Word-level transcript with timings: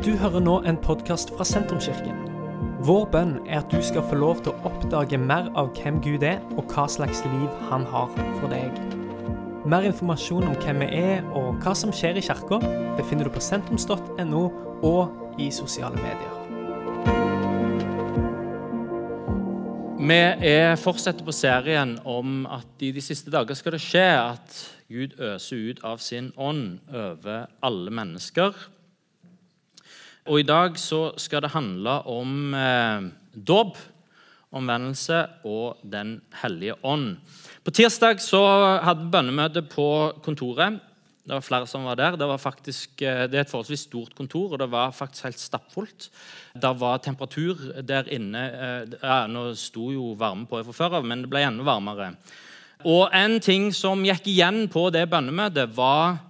Du 0.00 0.14
hører 0.16 0.40
nå 0.40 0.54
en 0.64 0.78
podkast 0.80 1.28
fra 1.36 1.44
Sentrumskirken. 1.44 2.22
Vår 2.88 3.02
bønn 3.12 3.34
er 3.44 3.58
at 3.58 3.68
du 3.68 3.82
skal 3.84 4.06
få 4.08 4.16
lov 4.16 4.38
til 4.40 4.54
å 4.54 4.70
oppdage 4.70 5.18
mer 5.20 5.50
av 5.60 5.74
hvem 5.76 5.98
Gud 6.00 6.24
er, 6.24 6.38
og 6.56 6.72
hva 6.72 6.86
slags 6.88 7.20
liv 7.26 7.58
han 7.68 7.84
har 7.92 8.08
for 8.38 8.48
deg. 8.48 8.78
Mer 9.68 9.84
informasjon 9.90 10.48
om 10.48 10.56
hvem 10.62 10.80
vi 10.80 10.88
er 11.02 11.28
og 11.36 11.60
hva 11.60 11.76
som 11.76 11.92
skjer 11.92 12.16
i 12.16 12.24
kirka, 12.24 12.62
befinner 12.96 13.28
du 13.28 13.34
på 13.36 13.44
sentrums.no 13.44 14.42
og 14.88 15.36
i 15.36 15.50
sosiale 15.52 16.00
medier. 16.00 16.32
Vi 20.00 20.20
er 20.48 20.80
fortsetter 20.80 21.28
på 21.28 21.36
serien 21.36 21.98
om 22.08 22.46
at 22.48 22.80
i 22.80 22.94
de 22.96 23.04
siste 23.04 23.28
dager 23.36 23.52
skal 23.52 23.76
det 23.76 23.84
skje 23.84 24.08
at 24.16 24.66
Gud 24.88 25.20
øser 25.20 25.68
ut 25.68 25.84
av 25.84 26.00
sin 26.00 26.32
ånd 26.40 26.78
over 26.88 27.50
alle 27.60 27.98
mennesker. 28.00 28.56
Og 30.30 30.38
I 30.38 30.46
dag 30.46 30.76
så 30.78 31.08
skal 31.18 31.42
det 31.42 31.50
handle 31.56 31.96
om 32.06 32.52
eh, 32.54 33.08
dåp, 33.34 33.78
omvendelse 34.54 35.24
og 35.46 35.80
Den 35.82 36.20
hellige 36.42 36.76
ånd. 36.86 37.16
På 37.66 37.74
tirsdag 37.74 38.22
så 38.22 38.38
hadde 38.82 39.08
vi 39.08 39.10
bønnemøte 39.10 39.64
på 39.66 39.88
kontoret. 40.22 40.78
Det 41.26 41.34
var 41.34 41.42
flere 41.42 41.66
som 41.70 41.82
var 41.86 41.98
der. 41.98 42.16
Det, 42.18 42.28
var 42.30 42.38
faktisk, 42.38 43.02
eh, 43.02 43.24
det 43.26 43.40
er 43.40 43.42
et 43.42 43.50
forholdsvis 43.50 43.88
stort 43.88 44.14
kontor, 44.14 44.54
og 44.54 44.62
det 44.62 44.70
var 44.70 44.94
faktisk 44.94 45.26
helt 45.26 45.42
stappfullt. 45.42 46.08
Det 46.54 46.72
var 46.78 47.02
temperatur 47.02 47.82
der 47.82 48.06
inne. 48.14 48.46
eh, 48.54 48.96
Ja, 49.02 49.26
nå 49.26 49.50
sto 49.58 49.90
jo 49.90 50.14
varme 50.14 50.46
på 50.46 50.62
fra 50.62 50.78
før 50.78 51.00
av, 51.00 51.10
men 51.10 51.26
det 51.26 51.30
ble 51.30 51.42
enda 51.42 51.66
varmere. 51.66 52.12
Og 52.86 53.10
En 53.12 53.40
ting 53.40 53.72
som 53.74 54.06
gikk 54.06 54.30
igjen 54.30 54.68
på 54.70 54.92
det 54.94 55.08
bønnemøtet, 55.10 55.74
var 55.74 56.20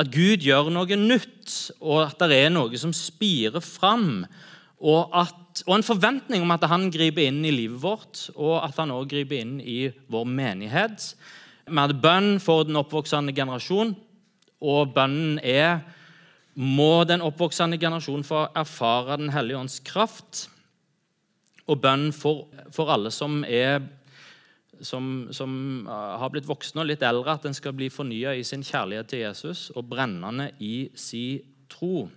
at 0.00 0.08
Gud 0.12 0.44
gjør 0.44 0.70
noe 0.72 0.96
nytt, 0.96 1.74
og 1.82 2.06
at 2.06 2.22
det 2.30 2.38
er 2.46 2.54
noe 2.54 2.78
som 2.80 2.92
spirer 2.96 3.60
fram. 3.64 4.24
Og, 4.80 5.12
at, 5.12 5.62
og 5.66 5.74
en 5.76 5.84
forventning 5.84 6.44
om 6.44 6.54
at 6.54 6.64
han 6.70 6.88
griper 6.92 7.28
inn 7.28 7.42
i 7.44 7.52
livet 7.52 7.82
vårt, 7.82 8.28
og 8.32 8.62
at 8.62 8.78
han 8.80 8.94
også 8.94 9.10
griper 9.12 9.42
inn 9.42 9.58
i 9.60 9.82
vår 10.10 10.28
menighet. 10.28 11.10
Vi 11.68 11.76
hadde 11.76 12.00
bønn 12.00 12.38
for 12.42 12.64
den 12.64 12.80
oppvoksende 12.80 13.34
generasjon, 13.36 13.92
og 14.60 14.94
bønnen 14.96 15.38
er 15.44 15.82
må 16.60 17.04
den 17.08 17.22
oppvoksende 17.24 17.78
generasjon 17.80 18.24
få 18.26 18.42
erfare 18.58 19.16
Den 19.20 19.30
hellige 19.32 19.58
ånds 19.58 19.78
kraft. 19.86 20.48
Og 21.70 21.78
bønn 21.80 22.10
for, 22.12 22.48
for 22.74 22.90
alle 22.90 23.12
som, 23.14 23.44
er, 23.46 23.78
som, 24.86 25.28
som 25.34 25.52
uh, 25.88 26.16
har 26.20 26.30
blitt 26.32 26.48
voksne 26.48 26.82
og 26.82 26.88
litt 26.90 27.02
eldre, 27.06 27.34
at 27.34 27.46
en 27.48 27.56
skal 27.56 27.74
bli 27.76 27.90
fornya 27.92 28.34
i 28.36 28.44
sin 28.46 28.64
kjærlighet 28.66 29.10
til 29.12 29.24
Jesus 29.24 29.68
og 29.74 29.88
brennende 29.90 30.50
i 30.58 30.88
sin 30.98 31.44
tro. 31.70 32.08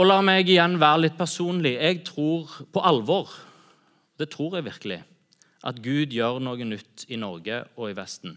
Og 0.00 0.06
la 0.06 0.20
meg 0.24 0.48
igjen 0.48 0.78
være 0.80 1.04
litt 1.06 1.16
personlig. 1.18 1.74
Jeg 1.76 2.02
tror 2.08 2.52
på 2.72 2.82
alvor, 2.88 3.32
det 4.20 4.30
tror 4.32 4.56
jeg 4.56 4.68
virkelig, 4.68 5.00
at 5.66 5.80
Gud 5.84 6.14
gjør 6.14 6.40
noe 6.40 6.64
nytt 6.64 7.04
i 7.12 7.18
Norge 7.20 7.62
og 7.76 7.90
i 7.90 7.96
Vesten. 7.98 8.36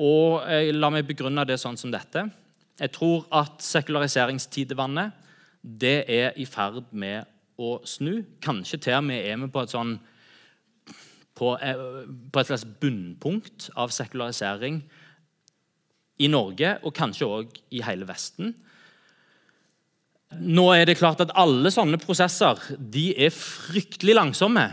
Og 0.00 0.44
jeg, 0.44 0.76
La 0.76 0.90
meg 0.92 1.08
begrunne 1.08 1.46
det 1.48 1.56
sånn 1.60 1.78
som 1.80 1.92
dette. 1.92 2.26
Jeg 2.80 2.92
tror 2.94 3.26
at 3.32 3.60
sekulariseringstidevannet 3.64 5.16
det 5.60 6.04
er 6.08 6.36
i 6.40 6.46
ferd 6.48 6.86
med 6.92 7.28
å 7.60 7.74
snu. 7.88 8.22
Kanskje 8.42 8.80
til 8.86 8.96
og 8.98 9.06
med 9.10 9.26
er 9.26 9.38
vi 9.40 9.50
på 9.52 9.64
et 9.64 9.74
sånn 9.74 9.98
på, 11.40 11.54
på 11.56 12.40
et 12.40 12.48
slags 12.48 12.66
bunnpunkt 12.82 13.70
av 13.80 13.92
sekularisering 13.94 14.82
i 16.20 16.28
Norge, 16.28 16.74
og 16.84 16.92
kanskje 16.96 17.28
òg 17.28 17.60
i 17.72 17.80
hele 17.84 18.08
Vesten. 18.08 18.52
Nå 20.30 20.66
er 20.76 20.84
det 20.86 20.98
klart 21.00 21.22
at 21.24 21.32
Alle 21.38 21.72
sånne 21.74 21.98
prosesser 22.02 22.60
de 22.78 23.10
er 23.16 23.32
fryktelig 23.34 24.14
langsomme. 24.18 24.68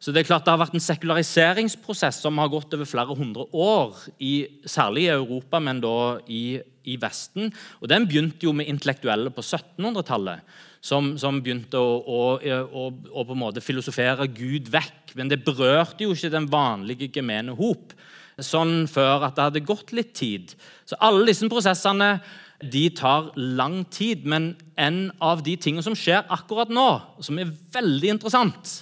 Så 0.00 0.12
Det 0.12 0.22
er 0.22 0.30
klart 0.30 0.46
det 0.46 0.54
har 0.54 0.62
vært 0.62 0.74
en 0.78 0.80
sekulariseringsprosess 0.80 2.22
som 2.24 2.38
har 2.40 2.48
gått 2.48 2.72
over 2.72 2.88
flere 2.88 3.14
hundre 3.16 3.44
år, 3.52 3.98
i, 4.16 4.46
særlig 4.64 5.04
i 5.04 5.12
Europa, 5.12 5.60
men 5.60 5.82
da 5.82 6.18
i, 6.24 6.56
i, 6.88 6.96
Vesten. 6.96 7.52
Og 7.82 7.88
Den 7.92 8.08
begynte 8.08 8.48
jo 8.48 8.54
med 8.56 8.70
intellektuelle 8.72 9.28
på 9.28 9.44
1700-tallet, 9.44 10.40
som, 10.80 11.12
som, 11.20 11.42
begynte 11.44 11.76
å, 11.76 12.00
å, 12.00 12.22
å, 12.40 12.86
å, 13.12 13.26
på 13.28 13.36
en 13.36 13.42
måte 13.42 13.60
filosofere 13.60 14.24
Gud 14.32 14.72
vekk. 14.72 15.12
Men 15.20 15.28
det 15.28 15.42
berørte 15.44 16.06
jo 16.06 16.16
ikke 16.16 16.32
den 16.32 16.48
vanlige 16.48 17.10
gemene 17.12 17.52
hop 17.58 17.92
sånn 18.40 18.86
før 18.88 19.26
at 19.26 19.36
det 19.36 19.50
hadde 19.50 19.68
gått 19.68 19.92
litt 19.92 20.14
tid. 20.16 20.54
Så 20.88 20.96
alle 21.04 21.28
disse 21.28 21.44
prosessene 21.52 22.14
de 22.60 22.88
tar 22.96 23.32
lang 23.36 23.82
tid. 23.92 24.24
Men 24.24 24.54
en 24.80 25.10
av 25.20 25.44
de 25.44 25.56
tingene 25.60 25.84
som 25.84 25.96
skjer 25.96 26.24
akkurat 26.32 26.72
nå, 26.72 26.88
som 27.20 27.36
er 27.40 27.52
veldig 27.76 28.16
interessant, 28.16 28.80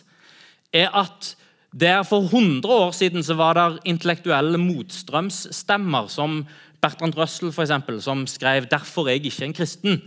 er 0.78 0.94
at 0.96 1.34
der 1.80 2.02
For 2.02 2.24
100 2.24 2.64
år 2.64 2.90
siden 2.96 3.22
så 3.22 3.34
var 3.34 3.54
det 3.54 3.78
intellektuelle 3.84 4.58
motstrømsstemmer, 4.58 6.06
som 6.08 6.46
Bertrand 6.80 7.16
Russell, 7.16 7.52
for 7.52 7.62
eksempel, 7.62 8.02
som 8.02 8.26
skrev 8.26 8.64
'Derfor 8.64 9.06
er 9.06 9.12
jeg 9.12 9.24
ikke 9.26 9.44
en 9.44 9.54
kristen'. 9.54 10.00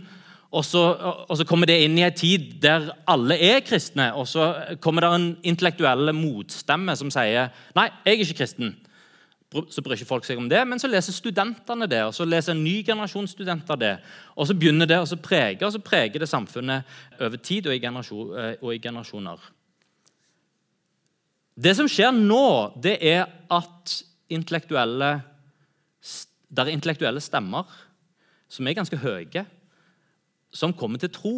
Og 0.52 0.64
så, 0.64 0.96
og 1.28 1.36
så, 1.36 1.44
kommer 1.44 1.66
det 1.66 1.80
inn 1.80 1.98
i 1.98 2.02
en 2.02 2.12
tid 2.12 2.60
der 2.62 2.90
alle 3.08 3.38
er 3.40 3.60
kristne, 3.60 4.14
og 4.14 4.28
så 4.28 4.54
kommer 4.80 5.00
det 5.00 5.14
en 5.14 5.36
intellektuelle 5.42 6.12
motstemme 6.12 6.96
som 6.96 7.10
sier 7.10 7.48
'Nei, 7.74 7.88
jeg 8.04 8.14
er 8.14 8.18
ikke 8.18 8.44
kristen'. 8.44 8.74
Så 9.70 9.82
bryr 9.82 9.92
ikke 9.92 10.08
folk 10.08 10.24
seg 10.24 10.38
om 10.38 10.48
det, 10.48 10.68
men 10.68 10.78
så 10.78 10.88
leser 10.88 11.12
studentene 11.12 11.86
det, 11.86 12.02
og 12.02 12.14
så 12.14 12.24
leser 12.24 12.52
en 12.52 12.64
ny 12.64 12.84
generasjon 12.86 13.26
studenter 13.26 13.74
det. 13.76 13.98
Og 14.36 14.46
så 14.46 14.54
begynner 14.54 14.86
det 14.86 14.98
å 14.98 15.16
prege, 15.16 15.66
og 15.66 15.72
så 15.72 15.78
preger 15.78 16.18
det 16.18 16.28
samfunnet 16.28 16.82
over 17.20 17.36
tid 17.36 17.66
og 17.66 17.74
i, 17.74 17.78
generasjon, 17.78 18.56
og 18.62 18.74
i 18.74 18.78
generasjoner. 18.78 19.38
Det 21.54 21.74
som 21.76 21.88
skjer 21.90 22.14
nå, 22.16 22.72
det 22.80 22.96
er 23.04 23.26
at 23.52 23.96
intellektuelle, 24.32 25.10
det 26.48 26.64
er 26.64 26.72
intellektuelle 26.72 27.20
stemmer 27.20 27.68
som 28.52 28.68
er 28.68 28.76
ganske 28.76 28.98
høye, 29.00 29.44
som 30.52 30.74
kommer 30.76 31.00
til 31.00 31.12
tro, 31.12 31.36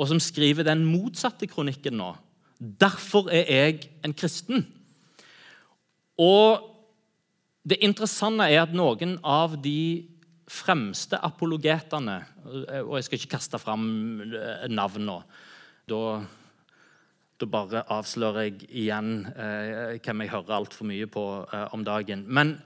og 0.00 0.08
som 0.08 0.20
skriver 0.20 0.64
den 0.64 0.86
motsatte 0.88 1.48
kronikken 1.48 1.98
nå. 2.00 2.14
Derfor 2.60 3.28
er 3.32 3.48
jeg 3.48 3.90
en 4.04 4.16
kristen. 4.16 4.66
Og 6.20 6.66
det 7.64 7.80
interessante 7.84 8.48
er 8.48 8.62
at 8.64 8.74
noen 8.76 9.18
av 9.24 9.56
de 9.60 10.08
fremste 10.50 11.14
apologetene 11.22 12.16
Og 12.82 12.96
jeg 12.96 13.04
skal 13.06 13.20
ikke 13.20 13.34
kaste 13.36 13.58
fram 13.62 13.84
navn 14.72 15.04
nå. 15.06 15.18
Da 15.86 16.00
da 17.40 17.48
bare 17.48 17.84
avslører 17.88 18.48
jeg 18.48 18.66
igjen 18.68 19.12
eh, 19.32 19.96
hvem 20.02 20.24
jeg 20.24 20.32
hører 20.34 20.58
altfor 20.58 20.88
mye 20.88 21.08
på 21.10 21.24
eh, 21.46 21.66
om 21.74 21.84
dagen. 21.86 22.26
Men 22.28 22.58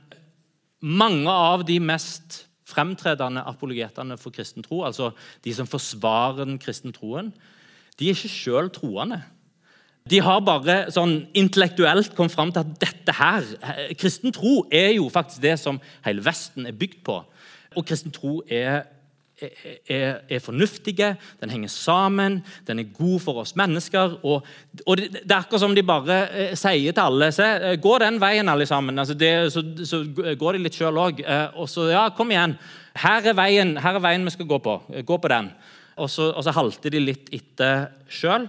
mange 0.85 1.31
av 1.31 1.65
de 1.69 1.79
mest 1.81 2.45
fremtredende 2.69 3.45
apologetene 3.47 4.17
for 4.21 4.35
kristen 4.35 4.65
tro, 4.65 4.83
altså 4.87 5.13
de 5.45 5.53
som 5.55 5.69
forsvarer 5.69 6.45
den 6.45 6.59
kristne 6.59 6.95
troen, 6.97 7.31
de 7.99 8.09
er 8.09 8.17
ikke 8.17 8.33
sjøl 8.33 8.71
troende. 8.75 9.21
De 10.11 10.19
har 10.21 10.43
bare 10.45 10.91
sånn 10.93 11.15
intellektuelt 11.39 12.13
kommet 12.17 12.35
fram 12.35 12.51
til 12.53 12.65
at 12.65 12.75
dette 12.83 13.15
her, 13.17 13.47
eh, 13.63 13.95
kristen 13.97 14.35
tro 14.35 14.65
er 14.73 14.97
jo 14.99 15.09
faktisk 15.13 15.41
det 15.45 15.55
som 15.63 15.81
hele 16.05 16.25
Vesten 16.25 16.67
er 16.67 16.77
bygd 16.77 17.05
på. 17.07 17.23
Og 17.75 17.87
kristen 17.87 18.13
tro 18.15 18.41
er 18.49 18.85
er, 19.43 20.21
er, 20.29 20.39
fornuftige, 20.39 21.17
den 21.41 21.51
henger 21.51 21.69
sammen, 21.69 22.39
den 22.67 22.79
er 22.79 22.93
god 22.95 23.21
for 23.21 23.41
oss 23.43 23.55
mennesker. 23.57 24.19
Og, 24.23 24.47
og 24.87 24.97
det, 25.01 25.25
er 25.25 25.37
akkurat 25.41 25.65
som 25.65 25.75
de 25.75 25.83
bare 25.87 26.19
eh, 26.31 26.55
sier 26.59 26.95
til 26.95 27.03
alle 27.03 27.31
se, 27.35 27.45
eh, 27.45 27.77
Gå 27.83 27.97
den 28.03 28.21
veien, 28.23 28.49
alle 28.49 28.67
sammen. 28.67 28.99
Altså 28.99 29.15
det, 29.19 29.33
så, 29.53 29.65
så, 29.85 30.05
går 30.39 30.57
de 30.57 30.65
litt 30.65 30.79
sjøl 30.79 31.01
òg. 31.01 31.23
Eh, 31.25 31.47
og 31.59 31.69
så 31.71 31.91
ja, 31.91 32.09
kom 32.17 32.31
igjen. 32.31 32.57
Her 33.03 33.31
er, 33.33 33.39
veien, 33.39 33.77
her 33.83 33.99
er 33.99 34.05
veien 34.05 34.27
vi 34.27 34.35
skal 34.35 34.51
gå 34.51 34.61
på. 34.63 34.79
Gå 35.07 35.19
på 35.19 35.33
den. 35.33 35.51
Og 35.99 36.11
så, 36.11 36.31
og 36.31 36.45
så 36.47 36.55
halter 36.55 36.95
de 36.95 37.03
litt 37.03 37.33
etter 37.35 37.89
sjøl. 38.11 38.49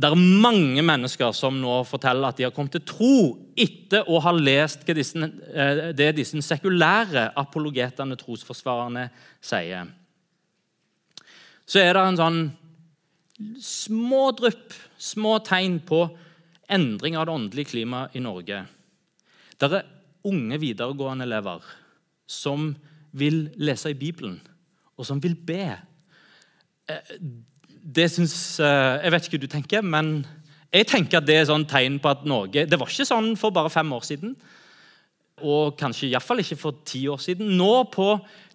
Det 0.00 0.08
er 0.08 0.16
mange 0.16 0.80
mennesker 0.86 1.34
som 1.36 1.58
nå 1.60 1.80
forteller 1.84 2.30
at 2.30 2.38
de 2.38 2.46
har 2.46 2.54
kommet 2.56 2.72
til 2.78 2.84
tro 2.88 3.16
etter 3.58 4.06
å 4.08 4.20
ha 4.24 4.32
lest 4.32 4.86
disse, 4.96 5.18
eh, 5.52 5.90
det 5.92 6.14
disse 6.16 6.40
sekulære 6.46 7.26
apologetene, 7.36 8.16
trosforsvarerne, 8.16 9.10
sier. 9.44 9.90
Så 11.68 11.82
er 11.82 11.92
det 11.94 12.06
en 12.06 12.20
sånn 12.20 12.40
små 13.60 14.30
drypp, 14.36 14.72
små 14.96 15.38
tegn 15.44 15.80
på 15.84 16.00
endring 16.70 17.18
av 17.18 17.26
det 17.28 17.36
åndelige 17.36 17.72
klimaet 17.74 18.16
i 18.16 18.24
Norge. 18.24 18.64
Det 19.58 19.68
er 19.68 19.88
unge 20.24 20.60
videregående 20.60 21.26
elever 21.28 21.64
som 22.30 22.70
vil 23.12 23.48
lese 23.60 23.92
i 23.92 23.98
Bibelen, 23.98 24.38
og 24.96 25.04
som 25.04 25.20
vil 25.20 25.36
be. 25.36 25.74
Det 27.80 28.06
syns 28.12 28.34
eh, 28.60 29.00
Jeg 29.04 29.12
vet 29.14 29.26
ikke 29.26 29.38
hva 29.38 29.44
du 29.44 29.52
tenker, 29.54 29.84
men 29.84 30.14
jeg 30.70 30.86
tenker 30.86 31.18
at 31.18 31.26
det 31.26 31.38
er 31.40 31.48
sånn 31.48 31.66
tegn 31.66 31.96
på 32.02 32.10
at 32.12 32.26
Norge 32.28 32.66
Det 32.68 32.78
var 32.78 32.90
ikke 32.90 33.08
sånn 33.08 33.32
for 33.40 33.54
bare 33.54 33.72
fem 33.72 33.90
år 33.96 34.06
siden. 34.06 34.36
og 35.40 35.78
kanskje 35.80 36.10
iallfall 36.10 36.42
ikke 36.42 36.58
for 36.60 36.82
ti 36.84 37.06
år 37.08 37.16
siden. 37.16 37.54
Nå 37.56 37.84
på 37.88 38.10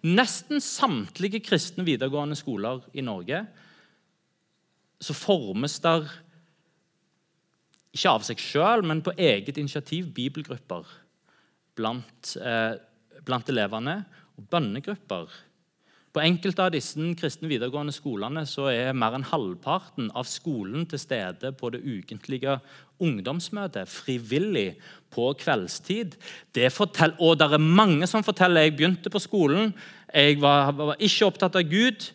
nesten 0.06 0.60
samtlige 0.62 1.40
kristne 1.42 1.82
videregående 1.82 2.38
skoler 2.38 2.84
i 2.94 3.02
Norge 3.02 3.40
så 5.02 5.16
formes 5.16 5.74
der 5.82 6.06
ikke 7.96 8.12
av 8.12 8.22
seg 8.22 8.38
sjøl, 8.38 8.84
men 8.86 9.02
på 9.02 9.16
eget 9.18 9.58
initiativ 9.58 10.12
bibelgrupper 10.14 10.86
blant, 11.76 12.36
eh, 12.38 12.76
blant 13.24 13.48
elevene 13.48 14.04
og 14.36 14.48
bønnegrupper. 14.52 15.26
På 16.16 16.22
enkelte 16.24 16.64
av 16.64 16.70
disse 16.72 16.96
kristne 17.20 17.48
videregående 17.50 17.92
skolene 17.92 18.46
så 18.48 18.70
er 18.70 18.94
mer 18.96 19.18
enn 19.18 19.26
halvparten 19.28 20.06
av 20.16 20.24
skolen 20.24 20.86
til 20.88 21.02
stede 21.02 21.50
på 21.52 21.68
det 21.74 21.82
ukentlige 21.84 22.54
ungdomsmøtet, 23.04 23.84
frivillig, 23.92 24.78
på 25.12 25.26
kveldstid. 25.36 26.16
Fortell, 26.72 27.12
og 27.20 27.36
det 27.36 27.50
er 27.52 27.60
mange 27.60 28.08
som 28.08 28.24
forteller 28.24 28.64
jeg 28.64 28.78
begynte 28.78 29.12
på 29.12 29.20
skolen, 29.20 29.74
jeg 30.08 30.40
var, 30.40 30.72
var 30.72 31.04
ikke 31.04 31.28
opptatt 31.28 31.60
av 31.60 31.68
Gud, 31.68 32.08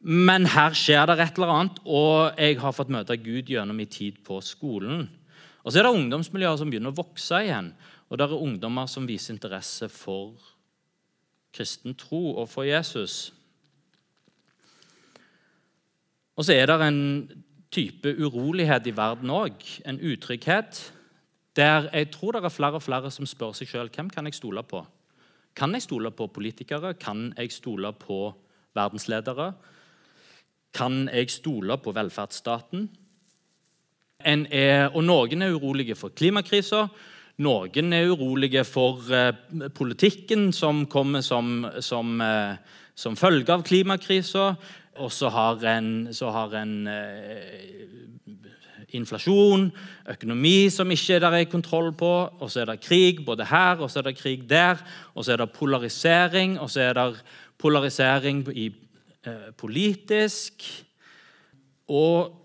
men 0.00 0.48
her 0.48 0.72
skjer 0.72 1.04
det 1.12 1.18
et 1.20 1.36
eller 1.36 1.54
annet, 1.58 1.84
og 1.84 2.40
jeg 2.40 2.56
har 2.64 2.72
fått 2.72 2.96
møte 2.96 3.20
Gud 3.20 3.52
gjennom 3.52 3.76
min 3.76 3.92
tid 3.92 4.24
på 4.24 4.40
skolen. 4.40 5.04
Og 5.60 5.68
Så 5.68 5.82
er 5.82 5.90
det 5.90 5.92
ungdomsmiljøer 5.98 6.56
som 6.56 6.72
begynner 6.72 6.96
å 6.96 7.00
vokse 7.02 7.44
igjen, 7.44 7.74
og 8.08 8.16
det 8.16 8.24
er 8.24 8.48
ungdommer 8.48 8.88
som 8.88 9.04
viser 9.04 9.36
interesse 9.36 9.92
for 9.92 10.53
kristen 11.54 11.94
tro 11.94 12.36
og 12.36 12.48
for 12.50 12.66
Jesus. 12.66 13.32
Og 16.36 16.44
så 16.44 16.54
er 16.54 16.66
det 16.66 16.80
en 16.82 17.00
type 17.74 18.10
urolighet 18.18 18.86
i 18.86 18.96
verden 18.96 19.30
òg, 19.30 19.62
en 19.86 20.00
utrygghet, 20.02 20.92
der 21.56 21.88
jeg 21.92 22.10
tror 22.10 22.34
det 22.34 22.44
er 22.44 22.54
flere 22.54 22.78
og 22.80 22.82
flere 22.82 23.10
som 23.14 23.26
spør 23.26 23.54
seg 23.54 23.70
sjøl 23.70 23.90
hvem 23.94 24.10
kan 24.10 24.26
jeg 24.26 24.34
stole 24.34 24.62
på. 24.66 24.82
Kan 25.54 25.74
jeg 25.74 25.84
stole 25.86 26.10
på 26.10 26.26
politikere? 26.26 26.94
Kan 26.98 27.32
jeg 27.38 27.52
stole 27.54 27.92
på 27.92 28.34
verdensledere? 28.74 29.52
Kan 30.74 31.08
jeg 31.12 31.30
stole 31.30 31.78
på 31.78 31.92
velferdsstaten? 31.94 32.88
Er, 34.24 34.88
og 34.88 35.04
Noen 35.04 35.42
er 35.42 35.54
urolige 35.54 35.94
for 35.94 36.08
klimakrisa. 36.08 36.88
Noen 37.42 37.92
er 37.92 38.12
urolige 38.12 38.62
for 38.62 39.02
eh, 39.10 39.34
politikken 39.74 40.52
som 40.54 40.84
kommer 40.86 41.24
som, 41.26 41.64
som, 41.82 42.20
eh, 42.22 42.54
som 42.94 43.16
følge 43.18 43.50
av 43.50 43.64
klimakrisa. 43.66 44.52
Og 45.02 45.10
så 45.10 45.32
har 45.34 45.64
en, 45.66 45.88
så 46.14 46.30
har 46.30 46.54
en 46.60 46.74
eh, 46.86 47.88
inflasjon, 48.94 49.66
økonomi 50.14 50.70
som 50.70 50.90
ikke 50.94 51.18
der 51.22 51.38
er 51.40 51.50
kontroll 51.50 51.90
på, 51.98 52.12
og 52.38 52.50
så 52.52 52.62
er 52.62 52.70
det 52.70 52.84
krig 52.84 53.24
både 53.26 53.48
her 53.50 53.82
og 53.82 53.90
så 53.90 53.98
er 54.00 54.10
det 54.12 54.18
krig 54.20 54.46
der, 54.50 54.78
og 55.14 55.24
så 55.24 55.34
er 55.34 55.42
det 55.42 55.50
polarisering, 55.56 56.58
og 56.60 56.70
så 56.70 56.86
er 56.86 56.94
det 57.00 57.24
polarisering 57.58 58.44
i, 58.54 58.70
eh, 59.26 59.50
politisk. 59.58 60.62
Og 61.88 62.43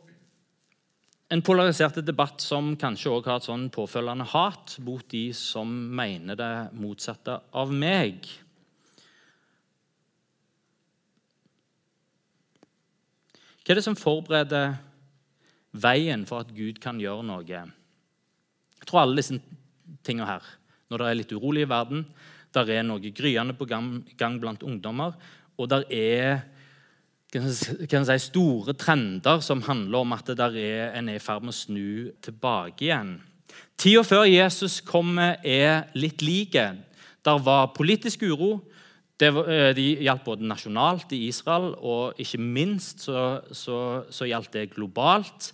en 1.30 1.42
polarisert 1.46 2.00
debatt 2.02 2.42
som 2.42 2.72
kanskje 2.80 3.12
også 3.14 3.30
har 3.30 3.42
et 3.42 3.48
sånn 3.48 3.66
påfølgende 3.74 4.26
hat 4.32 4.78
mot 4.82 5.06
de 5.14 5.28
som 5.38 5.70
mener 5.70 6.38
det 6.40 6.54
motsatte 6.74 7.36
av 7.54 7.74
meg. 7.74 8.26
Hva 13.62 13.76
er 13.76 13.78
det 13.78 13.86
som 13.86 14.00
forbereder 14.00 14.80
veien 15.78 16.26
for 16.26 16.42
at 16.42 16.56
Gud 16.58 16.82
kan 16.82 16.98
gjøre 16.98 17.28
noe? 17.28 17.46
Jeg 17.46 18.90
tror 18.90 19.04
alle 19.04 19.22
disse 19.22 19.38
tingene 20.02 20.32
her, 20.32 20.46
når 20.90 20.98
det 21.04 21.10
er 21.10 21.20
litt 21.20 21.36
urolig 21.38 21.68
i 21.68 21.70
verden, 21.70 22.08
der 22.58 22.72
er 22.74 22.88
noe 22.88 23.14
gryende 23.14 23.54
på 23.54 23.70
gang 23.70 24.40
blant 24.42 24.66
ungdommer, 24.66 25.14
og 25.62 25.70
der 25.70 25.86
er 25.94 26.42
kan 27.30 28.06
si, 28.08 28.18
store 28.24 28.74
trender 28.74 29.42
som 29.46 29.62
handler 29.68 30.02
om 30.02 30.14
at 30.16 30.32
er, 30.34 30.94
en 30.98 31.10
er 31.10 31.20
i 31.20 31.22
ferd 31.22 31.44
med 31.46 31.54
å 31.54 31.58
snu 31.58 31.90
tilbake 32.26 32.88
igjen. 32.88 33.20
Tida 33.78 34.02
før 34.04 34.26
Jesus 34.26 34.80
kommer, 34.82 35.38
er 35.46 35.86
litt 35.94 36.24
like. 36.26 36.66
Der 37.26 37.44
var 37.46 37.74
politisk 37.76 38.26
uro. 38.26 38.60
Det, 39.20 39.30
eh, 39.30 39.74
de 39.76 39.86
gjaldt 40.02 40.26
både 40.26 40.48
nasjonalt 40.48 41.12
i 41.14 41.28
Israel, 41.28 41.74
og 41.78 42.18
ikke 42.18 42.40
minst 42.40 43.04
så, 43.04 43.42
så, 43.52 44.06
så 44.10 44.26
gjaldt 44.26 44.54
det 44.56 44.72
globalt. 44.74 45.52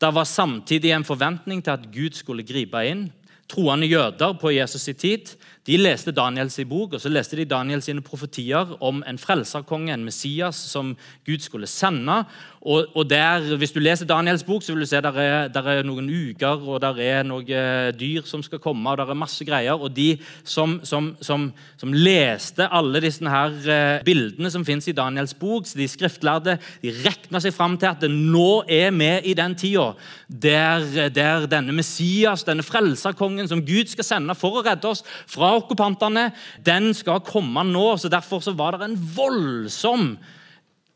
Det 0.00 0.10
var 0.10 0.26
samtidig 0.26 0.90
en 0.96 1.06
forventning 1.06 1.62
til 1.62 1.76
at 1.76 1.90
Gud 1.92 2.16
skulle 2.16 2.46
gripe 2.46 2.80
inn. 2.88 3.06
Troende 3.48 3.86
jøder 3.86 4.34
på 4.40 4.50
Jesus' 4.56 4.88
i 4.90 4.96
tid 4.96 5.34
de 5.64 5.78
leste 5.80 6.12
Daniels 6.12 6.58
bok, 6.68 6.92
og 6.92 7.00
så 7.00 7.08
leste 7.08 7.38
de 7.38 7.46
Daniels 7.48 7.88
profetier 8.04 8.74
om 8.84 9.02
en 9.08 9.18
frelserkonge, 9.18 9.94
en 9.94 10.04
Messias, 10.04 10.56
som 10.56 10.92
Gud 11.24 11.40
skulle 11.40 11.66
sende. 11.66 12.24
Og, 12.60 12.86
og 12.96 13.08
der, 13.08 13.56
Hvis 13.56 13.72
du 13.72 13.80
leser 13.80 14.06
Daniels 14.08 14.42
bok, 14.44 14.62
så 14.62 14.72
vil 14.72 14.84
du 14.84 14.88
se 14.88 15.00
der 15.00 15.16
er, 15.20 15.48
der 15.48 15.68
er 15.68 15.82
noen 15.84 16.08
uker 16.08 16.62
og 16.68 16.80
der 16.80 17.00
er 17.00 17.22
noen 17.22 17.92
dyr 17.96 18.24
som 18.24 18.42
skal 18.42 18.58
komme. 18.58 18.90
og 18.90 18.96
der 18.98 19.10
er 19.10 19.14
masse 19.14 19.44
greier. 19.44 19.80
Og 19.80 19.96
de 19.96 20.18
som, 20.44 20.80
som, 20.82 21.14
som, 21.20 21.50
som 21.76 21.92
leste 21.92 22.68
alle 22.68 23.00
disse 23.00 23.24
her 23.28 23.52
eh, 23.68 24.04
bildene 24.04 24.50
som 24.50 24.64
fins 24.64 24.88
i 24.88 24.96
Daniels 24.96 25.34
bok, 25.34 25.68
de 25.76 25.88
skriftlærde, 25.88 26.58
de 26.82 26.92
regna 27.04 27.40
seg 27.40 27.52
fram 27.56 27.76
til 27.80 27.92
at 27.92 28.04
nå 28.10 28.64
er 28.68 28.92
vi 28.92 29.12
i 29.30 29.36
den 29.36 29.56
tida 29.56 29.92
der, 30.28 31.08
der 31.12 31.46
denne 31.48 31.72
Messias, 31.72 32.44
denne 32.44 32.64
frelserkongen 32.64 33.48
som 33.48 33.64
Gud 33.64 33.92
skal 33.92 34.08
sende 34.08 34.36
for 34.36 34.60
å 34.60 34.64
redde 34.64 34.88
oss 34.88 35.04
fra 35.28 35.53
okkupantene, 35.60 36.30
den 36.64 36.92
skal 36.96 37.22
komme 37.24 37.64
nå. 37.68 37.94
så 37.98 38.10
Derfor 38.12 38.42
så 38.44 38.54
var 38.56 38.78
det 38.78 38.88
en 38.88 38.98
voldsom 39.16 40.16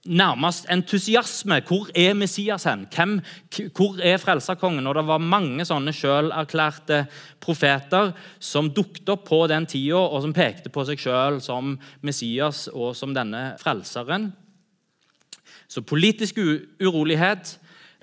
nærmest 0.08 0.66
entusiasme. 0.70 1.60
Hvor 1.66 1.88
er 1.94 2.14
Messias 2.14 2.64
hen? 2.64 2.87
Hvem, 2.94 3.20
hvor 3.76 3.99
er 4.02 4.16
frelserkongen? 4.16 4.87
Og 4.87 4.94
Det 4.94 5.06
var 5.06 5.19
mange 5.19 5.64
sånne 5.64 5.93
sjølerklærte 5.93 7.05
profeter 7.40 8.12
som 8.38 8.70
dukket 8.70 9.08
opp 9.08 9.26
på 9.28 9.46
den 9.50 9.66
tida, 9.66 9.99
og 9.99 10.22
som 10.22 10.34
pekte 10.34 10.72
på 10.72 10.84
seg 10.88 11.00
sjøl 11.02 11.40
som 11.44 11.76
Messias 12.02 12.69
og 12.72 12.96
som 12.96 13.14
denne 13.14 13.56
frelseren. 13.61 14.32
Så 15.69 15.84
politisk 15.84 16.38
urolighet, 16.81 17.58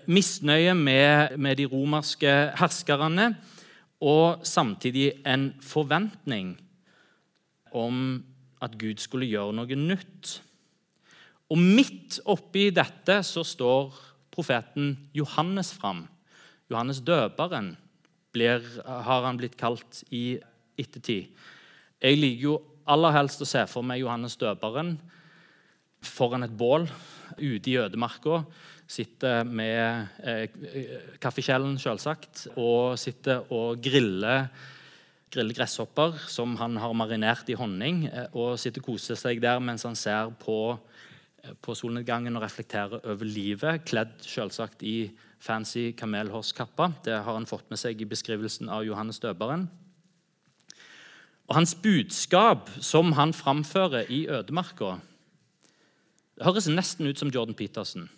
misnøye 0.05 0.75
med, 0.77 1.37
med 1.41 1.57
de 1.57 1.65
romerske 1.65 2.33
herskerne 2.59 3.33
og 4.05 4.45
samtidig 4.45 5.11
en 5.25 5.49
forventning 5.65 6.53
om 7.75 8.23
at 8.63 8.75
Gud 8.79 9.01
skulle 9.01 9.29
gjøre 9.29 9.55
noe 9.57 9.77
nytt. 9.79 10.35
Og 11.49 11.59
midt 11.61 12.19
oppi 12.31 12.69
dette 12.73 13.19
så 13.25 13.43
står 13.45 13.97
profeten 14.33 14.93
Johannes 15.15 15.71
fram. 15.73 16.05
Johannes 16.69 17.01
døperen 17.05 17.73
blir, 18.33 18.63
har 18.85 19.25
han 19.25 19.37
blitt 19.39 19.57
kalt 19.57 20.03
i 20.13 20.37
ettertid. 20.77 21.29
Jeg 22.01 22.19
liker 22.19 22.47
jo 22.49 22.55
aller 22.91 23.15
helst 23.15 23.41
å 23.41 23.49
se 23.49 23.63
for 23.69 23.85
meg 23.85 24.03
Johannes 24.03 24.37
døperen 24.37 24.95
foran 26.05 26.45
et 26.45 26.53
bål 26.53 26.85
ute 27.39 27.71
i 27.71 27.77
ødemarka. 27.81 28.43
Sitter 28.87 29.43
med 29.47 30.07
eh, 30.21 30.49
kaffekjelen, 31.21 31.79
selvsagt, 31.81 32.47
og 32.55 32.99
sitter 33.01 33.47
og 33.53 33.81
griller, 33.81 34.49
griller 35.33 35.57
gresshopper 35.57 36.19
som 36.29 36.53
han 36.59 36.77
har 36.77 36.93
marinert 36.93 37.49
i 37.49 37.57
honning. 37.57 38.05
Eh, 38.11 38.29
og 38.37 38.59
sitter 38.61 38.83
og 38.83 38.93
koser 38.93 39.19
seg 39.19 39.41
der 39.43 39.63
mens 39.63 39.87
han 39.87 39.97
ser 39.97 40.33
på 40.41 40.77
på 41.61 41.75
solnedgangen 41.77 42.35
og 42.37 42.43
reflekterer 42.45 43.03
over 43.05 43.27
livet, 43.27 43.83
kledd 43.85 44.13
selvsagt 44.25 44.83
i 44.87 45.11
fancy 45.43 45.91
kamelhårskappa. 45.97 46.91
Det 47.05 47.17
har 47.25 47.37
han 47.37 47.47
fått 47.49 47.69
med 47.69 47.79
seg 47.81 48.01
i 48.01 48.07
beskrivelsen 48.09 48.71
av 48.71 48.85
Johannes 48.87 49.21
døperen. 49.23 49.67
Og 51.45 51.57
Hans 51.59 51.75
budskap, 51.77 52.71
som 52.81 53.13
han 53.19 53.33
framfører 53.33 54.09
i 54.09 54.25
ødemarka, 54.25 54.95
høres 56.41 56.69
nesten 56.71 57.07
ut 57.07 57.21
som 57.21 57.29
Jordan 57.29 57.57
Peterson. 57.57 58.09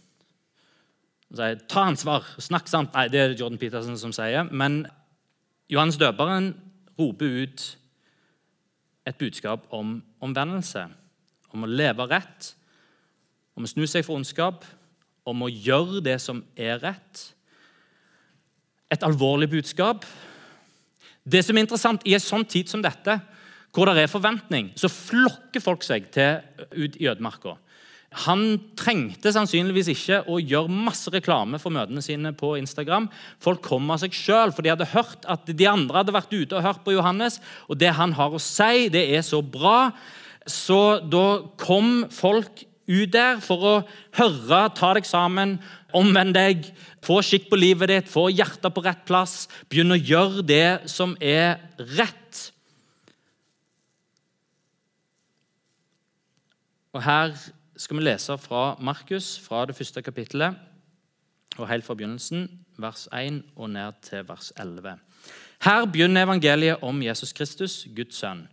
Sier 1.36 1.56
'ta 1.68 1.82
ansvar', 1.88 2.40
snakk 2.40 2.68
sant. 2.68 2.94
Nei, 2.94 3.08
det 3.08 3.20
er 3.20 3.28
det 3.28 3.40
Jordan 3.40 3.58
Peterson 3.58 3.98
som 3.98 4.12
sier. 4.12 4.44
Men 4.44 4.88
Johannes 5.70 5.98
døperen 5.98 6.56
roper 7.00 7.44
ut 7.44 7.78
et 9.06 9.18
budskap 9.18 9.68
om 9.72 10.04
omvendelse, 10.22 10.88
om 11.54 11.64
å 11.64 11.68
leve 11.68 12.08
rett 12.08 12.58
om 13.58 13.66
å 13.66 13.70
snu 13.70 13.88
seg 13.90 14.06
for 14.06 14.20
ondskap, 14.20 14.62
om 15.28 15.42
å 15.44 15.50
gjøre 15.50 16.04
det 16.06 16.20
som 16.22 16.44
er 16.56 16.78
rett. 16.80 17.24
Et 18.94 19.04
alvorlig 19.04 19.50
budskap. 19.52 20.06
Det 21.28 21.42
som 21.44 21.58
er 21.58 21.66
interessant 21.66 22.06
I 22.08 22.16
en 22.16 22.24
sånn 22.24 22.46
tid 22.48 22.70
som 22.72 22.84
dette, 22.86 23.18
hvor 23.74 23.90
det 23.90 24.06
er 24.06 24.12
forventning, 24.12 24.70
så 24.80 24.90
flokker 24.90 25.62
folk 25.62 25.84
seg 25.86 26.08
til 26.14 26.40
ut 26.78 26.96
i 27.02 27.10
ødemarka. 27.10 27.58
Han 28.16 28.44
trengte 28.80 29.34
sannsynligvis 29.36 29.90
ikke 29.92 30.22
å 30.32 30.38
gjøre 30.40 30.72
masse 30.72 31.12
reklame 31.12 31.60
for 31.60 31.76
møtene 31.76 32.02
sine 32.02 32.32
på 32.38 32.54
Instagram. 32.58 33.10
Folk 33.44 33.66
kom 33.68 33.92
av 33.92 34.00
seg 34.02 34.16
sjøl, 34.16 34.54
for 34.56 34.64
de 34.64 34.72
hadde 34.72 34.88
hørt 34.94 35.28
at 35.28 35.50
de 35.52 35.68
andre 35.68 36.00
hadde 36.02 36.16
vært 36.16 36.32
ute 36.32 36.56
og 36.56 36.64
hørt 36.64 36.86
på 36.86 36.96
Johannes. 36.96 37.42
Og 37.68 37.78
det 37.82 37.92
han 38.00 38.16
har 38.18 38.32
å 38.32 38.42
si, 38.42 38.88
det 38.94 39.04
er 39.18 39.26
så 39.28 39.42
bra. 39.44 39.92
Så 40.48 41.02
da 41.04 41.26
kom 41.60 42.08
folk 42.16 42.64
ut 42.88 43.12
der 43.12 43.42
for 43.44 43.68
å 43.68 43.76
høre, 44.16 44.62
ta 44.72 44.94
deg 44.96 45.08
sammen, 45.08 45.58
omvend 45.96 46.38
deg, 46.38 46.70
få 47.04 47.20
skikk 47.26 47.50
på 47.52 47.60
livet 47.60 47.92
ditt, 47.92 48.08
få 48.12 48.30
hjertet 48.32 48.72
på 48.72 48.84
rett 48.86 49.04
plass, 49.08 49.50
begynne 49.68 50.00
å 50.00 50.06
gjøre 50.14 50.46
det 50.48 50.70
som 50.92 51.18
er 51.20 51.60
rett. 52.00 52.48
Og 56.96 57.04
Her 57.04 57.36
skal 57.78 57.98
vi 57.98 58.04
lese 58.04 58.38
fra 58.42 58.76
Markus, 58.82 59.38
fra 59.40 59.66
det 59.66 59.76
første 59.76 60.02
kapittelet, 60.02 60.56
og 61.58 61.70
helt 61.70 61.86
fra 61.86 61.94
begynnelsen, 61.94 62.48
vers 62.78 63.08
1 63.14 63.44
og 63.56 63.70
ned 63.70 63.94
til 64.02 64.26
vers 64.28 64.52
11. 64.60 64.98
Her 65.66 65.86
begynner 65.86 66.26
evangeliet 66.26 66.84
om 66.86 67.02
Jesus 67.02 67.34
Kristus, 67.34 67.88
Guds 67.96 68.16
sønn. 68.16 68.48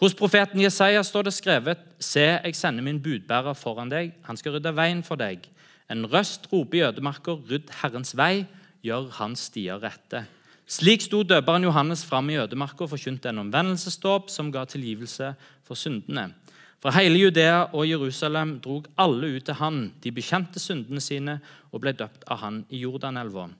Hos 0.00 0.14
profeten 0.16 0.60
Jesaja 0.60 1.02
står 1.04 1.28
det 1.28 1.34
skrevet.: 1.36 1.78
Se, 2.00 2.20
jeg 2.20 2.56
sender 2.56 2.82
min 2.82 3.02
budbærer 3.02 3.52
foran 3.52 3.90
deg. 3.92 4.14
Han 4.24 4.36
skal 4.36 4.52
rydde 4.56 4.72
veien 4.76 5.02
for 5.04 5.20
deg. 5.20 5.44
En 5.90 6.06
røst 6.06 6.48
roper 6.52 6.78
i 6.78 6.84
ødemarker, 6.88 7.36
rydd 7.50 7.68
Herrens 7.82 8.16
vei, 8.16 8.46
gjør 8.82 9.10
hans 9.18 9.50
stier 9.50 9.82
rette. 9.82 10.24
Slik 10.70 11.02
sto 11.02 11.22
døperen 11.26 11.66
Johannes 11.66 12.04
fram 12.06 12.30
i 12.30 12.38
ødemarka 12.38 12.86
og 12.86 12.92
forkynte 12.92 13.28
en 13.28 13.42
omvendelsesdåp 13.42 14.30
som 14.30 14.52
ga 14.52 14.64
tilgivelse 14.64 15.34
for 15.66 15.74
syndene. 15.74 16.30
Fra 16.80 16.94
hele 16.96 17.18
Judea 17.20 17.66
og 17.76 17.84
Jerusalem 17.88 18.54
drog 18.64 18.86
alle 18.96 19.34
ut 19.36 19.44
til 19.44 19.58
han. 19.58 19.82
De 20.00 20.12
bekjente 20.16 20.62
syndene 20.62 21.02
sine 21.04 21.38
og 21.70 21.82
ble 21.82 21.92
døpt 21.92 22.24
av 22.30 22.40
han 22.40 22.62
i 22.72 22.80
Jordanelva. 22.84 23.50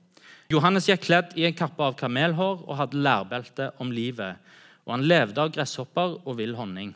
Johannes 0.51 0.89
gikk 0.89 1.05
kledd 1.05 1.37
i 1.37 1.45
en 1.47 1.55
kappe 1.55 1.85
av 1.85 1.93
kamelhår 1.99 2.65
og 2.65 2.79
hadde 2.79 3.03
lærbelte 3.05 3.69
om 3.79 3.93
livet 3.93 4.41
og 4.85 4.95
han 4.95 5.07
levde 5.07 5.41
av 5.41 5.51
gresshopper 5.53 6.17
og 6.25 6.37
vill 6.39 6.55
honning. 6.57 6.93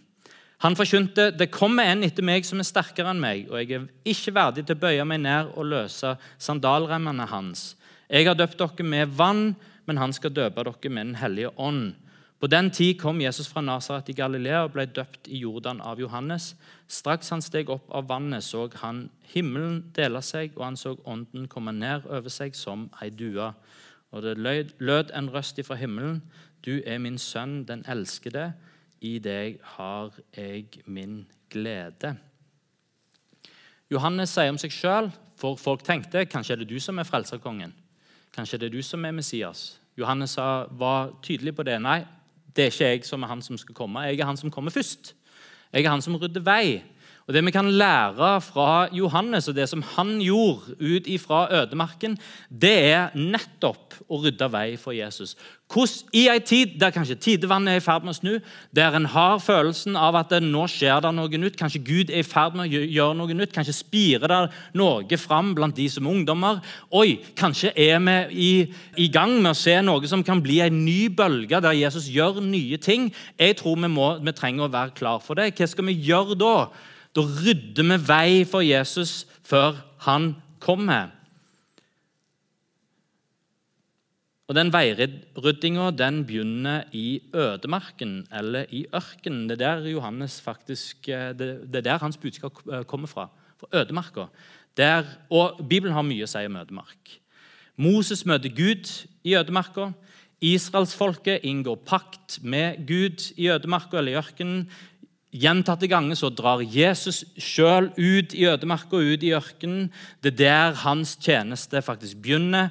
Han 0.63 0.77
forkynte 0.77 1.29
det 1.35 1.51
kommer 1.53 1.89
en 1.91 2.03
etter 2.07 2.25
meg 2.25 2.45
som 2.47 2.61
er 2.61 2.67
sterkere 2.67 3.11
enn 3.11 3.21
meg, 3.21 3.45
og 3.51 3.59
jeg 3.59 3.75
er 3.75 3.87
ikke 4.11 4.33
verdig 4.35 4.65
til 4.65 4.77
å 4.77 4.83
bøye 4.85 5.05
meg 5.07 5.21
ned 5.25 5.51
og 5.53 5.69
løse 5.73 6.15
sandalremmene 6.41 7.27
hans. 7.29 7.73
Jeg 8.09 8.27
har 8.29 8.37
døpt 8.37 8.57
dere 8.61 8.87
med 8.87 9.13
vann, 9.17 9.53
men 9.85 9.99
han 10.01 10.13
skal 10.15 10.33
døpe 10.33 10.63
dere 10.63 10.91
med 10.91 11.11
Den 11.11 11.19
hellige 11.21 11.51
ånd. 11.57 11.93
På 12.39 12.47
den 12.47 12.69
tid 12.71 12.99
kom 12.99 13.21
Jesus 13.21 13.47
fra 13.47 13.61
Nasaret 13.63 14.09
i 14.11 14.13
Galilea 14.13 14.65
og 14.65 14.73
ble 14.75 14.83
døpt 14.91 15.29
i 15.31 15.39
Jordan 15.39 15.79
av 15.81 16.01
Johannes. 16.03 16.51
Straks 16.87 17.31
han 17.31 17.41
steg 17.41 17.71
opp 17.71 17.87
av 17.95 18.09
vannet, 18.09 18.43
så 18.43 18.67
han 18.81 19.05
himmelen 19.31 19.85
dele 19.95 20.21
seg, 20.21 20.51
og 20.57 20.65
han 20.67 20.77
så 20.77 20.97
ånden 21.07 21.47
komme 21.47 21.71
ned 21.73 22.05
over 22.11 22.29
seg 22.29 22.57
som 22.59 22.89
ei 23.01 23.09
due. 23.09 23.47
Og 24.11 24.23
det 24.23 24.35
lød 24.37 25.13
en 25.15 25.31
røst 25.31 25.59
ifra 25.63 25.77
himmelen. 25.79 26.21
Du 26.65 26.81
er 26.85 26.99
min 26.99 27.17
sønn, 27.17 27.63
den 27.67 27.85
elskede. 27.87 28.51
I 29.01 29.17
deg 29.19 29.61
har 29.77 30.11
jeg 30.35 30.83
min 30.85 31.23
glede. 31.51 32.15
Johannes 33.91 34.33
sier 34.33 34.51
om 34.51 34.59
seg 34.59 34.73
sjøl, 34.73 35.11
for 35.39 35.59
folk 35.59 35.83
tenkte 35.85 36.25
kanskje 36.27 36.55
er 36.55 36.63
det 36.63 36.69
du 36.71 36.79
som 36.83 36.99
er 36.99 37.07
frelserkongen. 37.07 37.73
Kanskje 38.35 38.57
er 38.57 38.65
det 38.65 38.73
du 38.75 38.81
som 38.83 39.03
er 39.05 39.15
Messias. 39.15 39.79
Johannes 39.95 40.35
var 40.35 41.13
tydelig 41.23 41.53
på 41.55 41.63
det. 41.67 41.77
Nei, 41.79 42.01
det 42.55 42.63
er 42.63 42.71
ikke 42.71 42.85
jeg 42.85 43.05
som 43.05 43.23
er 43.23 43.27
han 43.27 43.41
som 43.43 43.57
skal 43.59 43.75
komme. 43.75 44.05
Jeg 44.07 44.19
er 44.19 44.29
han 44.29 44.37
som 44.39 44.51
kommer 44.51 44.71
først. 44.71 45.13
Jeg 45.73 45.83
er 45.83 45.91
han 45.91 46.01
som 46.01 46.15
rydder 46.15 46.43
vei. 46.45 46.83
Og 47.27 47.33
Det 47.33 47.41
vi 47.45 47.51
kan 47.51 47.65
lære 47.65 48.41
fra 48.41 48.87
Johannes 48.93 49.47
og 49.49 49.55
det 49.57 49.65
som 49.69 49.81
han 49.95 50.19
gjorde 50.21 50.75
ut 50.77 51.07
ifra 51.09 51.47
ødemarken, 51.63 52.19
det 52.53 52.73
er 52.91 53.15
nettopp 53.17 53.95
å 54.05 54.19
rydde 54.21 54.45
vei 54.53 54.75
for 54.77 54.93
Jesus. 54.93 55.33
Hvordan, 55.65 56.11
I 56.13 56.27
en 56.29 56.45
tid 56.45 56.75
der 56.77 56.93
kanskje 56.93 57.17
tidevannet 57.17 57.73
er 57.73 57.81
i 57.81 57.81
ferd 57.81 58.05
med 58.05 58.13
å 58.13 58.19
snu, 58.19 58.35
der 58.77 58.93
en 58.93 59.09
har 59.09 59.41
følelsen 59.41 59.97
av 59.97 60.19
at 60.19 60.37
nå 60.37 60.67
skjer 60.69 61.01
det 61.01 61.15
noe 61.17 61.41
nytt, 61.41 61.57
kanskje 61.57 61.81
Gud 61.81 62.13
er 62.13 62.21
i 62.21 62.27
ferd 62.27 62.53
med 62.53 62.69
å 62.69 62.85
gjøre 62.93 63.17
noe 63.17 63.33
nytt, 63.41 63.55
kanskje 63.57 63.73
spirer 63.79 64.29
det 64.29 64.41
noe 64.77 65.17
fram 65.17 65.55
blant 65.57 65.81
de 65.81 65.89
som 65.89 66.05
er 66.05 66.19
ungdommer 66.19 66.61
Oi, 66.93 67.17
kanskje 67.33 67.73
er 67.73 67.97
vi 68.05 68.17
i, 68.37 68.55
i 69.01 69.09
gang 69.09 69.33
med 69.39 69.55
å 69.55 69.57
se 69.57 69.79
noe 69.81 70.05
som 70.05 70.21
kan 70.21 70.45
bli 70.45 70.61
en 70.61 70.83
ny 70.85 71.07
bølge, 71.09 71.57
der 71.57 71.73
Jesus 71.73 72.05
gjør 72.05 72.43
nye 72.45 72.77
ting. 72.77 73.09
Jeg 73.39 73.57
tror 73.57 73.81
vi, 73.81 73.89
må, 73.89 74.19
vi 74.21 74.37
trenger 74.37 74.67
å 74.67 74.75
være 74.77 74.93
klar 74.93 75.23
for 75.25 75.41
det. 75.41 75.55
Hva 75.57 75.73
skal 75.73 75.89
vi 75.89 76.03
gjøre 76.05 76.37
da? 76.37 76.57
Da 77.15 77.23
rydder 77.23 77.87
vi 77.87 77.97
vei 78.07 78.31
for 78.47 78.65
Jesus 78.65 79.23
før 79.47 79.77
han 80.03 80.33
kommer. 80.59 81.13
Og 84.45 84.53
Den 84.53 84.69
veiryddinga 84.69 85.89
begynner 86.27 86.83
i 86.93 87.21
ødemarken, 87.33 88.27
eller 88.31 88.65
i 88.69 88.85
ørkenen. 88.93 89.49
Det 89.49 89.61
er 89.61 89.79
der 89.79 89.89
Johannes 89.89 90.41
faktisk, 90.41 91.09
eh, 91.09 91.33
det, 91.33 91.65
det 91.65 91.75
er 91.75 91.81
der 91.81 91.97
hans 91.97 92.17
budskap 92.17 92.53
eh, 92.71 92.83
kommer 92.83 93.07
fra. 93.07 93.29
Fra 93.59 93.67
ødemarka. 93.73 94.27
Der, 94.77 95.03
og 95.31 95.65
Bibelen 95.69 95.95
har 95.95 96.03
mye 96.03 96.27
å 96.27 96.29
si 96.29 96.45
om 96.45 96.59
ødemark. 96.59 97.15
Moses 97.77 98.25
møter 98.25 98.53
Gud 98.53 99.07
i 99.23 99.33
ødemarka. 99.35 99.93
Israelsfolket 100.41 101.43
inngår 101.47 101.79
pakt 101.87 102.37
med 102.43 102.85
Gud 102.85 103.31
i 103.37 103.49
ødemarka 103.49 103.97
eller 103.97 104.11
i 104.11 104.19
ørkenen. 104.19 104.67
Gjentatte 105.35 105.89
ganger 105.91 106.15
så 106.15 106.29
drar 106.31 106.61
Jesus 106.63 107.25
sjøl 107.41 107.89
ut 107.97 108.33
i 108.37 108.45
ødemarka 108.47 108.95
ut 108.95 109.23
i 109.25 109.33
ørkenen. 109.35 109.89
Det 110.23 110.31
er 110.31 110.37
der 110.39 110.77
hans 110.85 111.15
tjeneste 111.19 111.81
faktisk 111.83 112.21
begynner. 112.23 112.69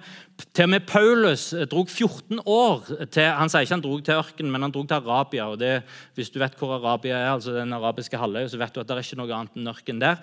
Til 0.57 0.65
og 0.65 0.71
med 0.73 0.87
Paulus 0.89 1.51
drog 1.71 1.91
14 1.91 2.41
år 2.41 2.87
til 3.13 3.29
Han 3.37 3.53
sier 3.53 3.67
ikke 3.67 3.77
han 3.77 3.85
drog 3.85 4.01
til 4.05 4.17
ørkenen, 4.17 4.53
men 4.53 4.65
han 4.65 4.73
drog 4.73 4.89
til 4.89 4.95
Arabia. 4.95 5.49
og 5.51 5.59
det, 5.61 5.83
Hvis 6.15 6.31
du 6.31 6.39
vet 6.39 6.57
hvor 6.59 6.75
Arabia 6.75 7.17
er, 7.17 7.33
altså 7.33 7.53
den 7.53 7.73
arabiske 7.73 8.17
halvøya, 8.17 8.49
så 8.49 8.59
vet 8.59 8.75
du 8.75 8.81
at 8.81 8.89
det 8.89 8.97
er 8.97 9.03
ikke 9.03 9.21
noe 9.21 9.35
annet 9.35 9.57
enn 9.57 9.69
ørken 9.69 10.01
der. 10.01 10.17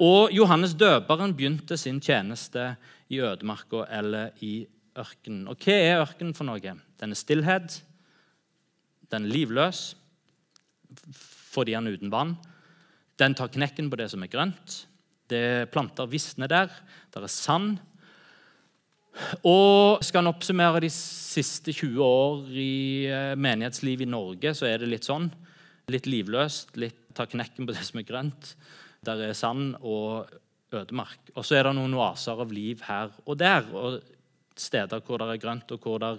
Og 0.00 0.32
Johannes 0.32 0.74
døperen 0.74 1.36
begynte 1.36 1.76
sin 1.76 2.00
tjeneste 2.00 2.76
i 3.08 3.20
ødemarka 3.20 3.84
eller 3.90 4.30
i 4.40 4.66
ørkenen. 4.98 5.46
Og 5.48 5.56
hva 5.62 5.78
er 5.78 6.02
ørkenen 6.02 6.34
for 6.34 6.44
noe? 6.44 6.60
Den 7.00 7.10
er 7.10 7.14
stillhet. 7.14 7.82
Den 9.10 9.24
er 9.24 9.32
livløs 9.32 9.94
fordi 11.58 11.74
han 11.76 11.90
er 11.90 11.98
uten 11.98 12.14
vann. 12.14 12.36
Den 13.18 13.34
tar 13.34 13.50
knekken 13.50 13.90
på 13.90 13.98
det 13.98 14.08
som 14.12 14.22
er 14.22 14.30
grønt. 14.30 14.84
Det 15.28 15.68
planter 15.74 16.08
visner 16.08 16.48
der. 16.48 16.72
Der 17.14 17.26
er 17.26 17.32
sand. 17.32 17.78
Og 19.42 20.04
Skal 20.06 20.22
en 20.22 20.30
oppsummere 20.30 20.82
de 20.84 20.90
siste 20.94 21.74
20 21.74 22.02
år 22.04 22.44
i 22.54 23.06
eh, 23.10 23.34
menighetslivet 23.34 24.06
i 24.06 24.10
Norge, 24.10 24.54
så 24.54 24.68
er 24.68 24.78
det 24.78 24.90
litt 24.92 25.08
sånn. 25.08 25.26
Litt 25.90 26.06
livløst, 26.06 26.76
litt 26.78 27.08
tar 27.16 27.30
knekken 27.30 27.66
på 27.66 27.74
det 27.74 27.82
som 27.86 27.98
er 27.98 28.06
grønt. 28.06 28.52
Der 29.04 29.24
er 29.26 29.34
sand 29.34 29.74
og 29.80 30.30
ødemark. 30.74 31.32
Og 31.34 31.46
så 31.46 31.58
er 31.58 31.66
det 31.66 31.74
noen 31.78 31.96
oaser 31.98 32.38
av 32.44 32.52
liv 32.54 32.84
her 32.86 33.10
og 33.24 33.40
der. 33.40 33.66
og 33.72 33.98
Steder 34.58 35.02
hvor 35.06 35.22
det 35.22 35.32
er 35.32 35.42
grønt, 35.42 35.70
og 35.70 35.82
hvor 35.82 36.00
det 36.02 36.14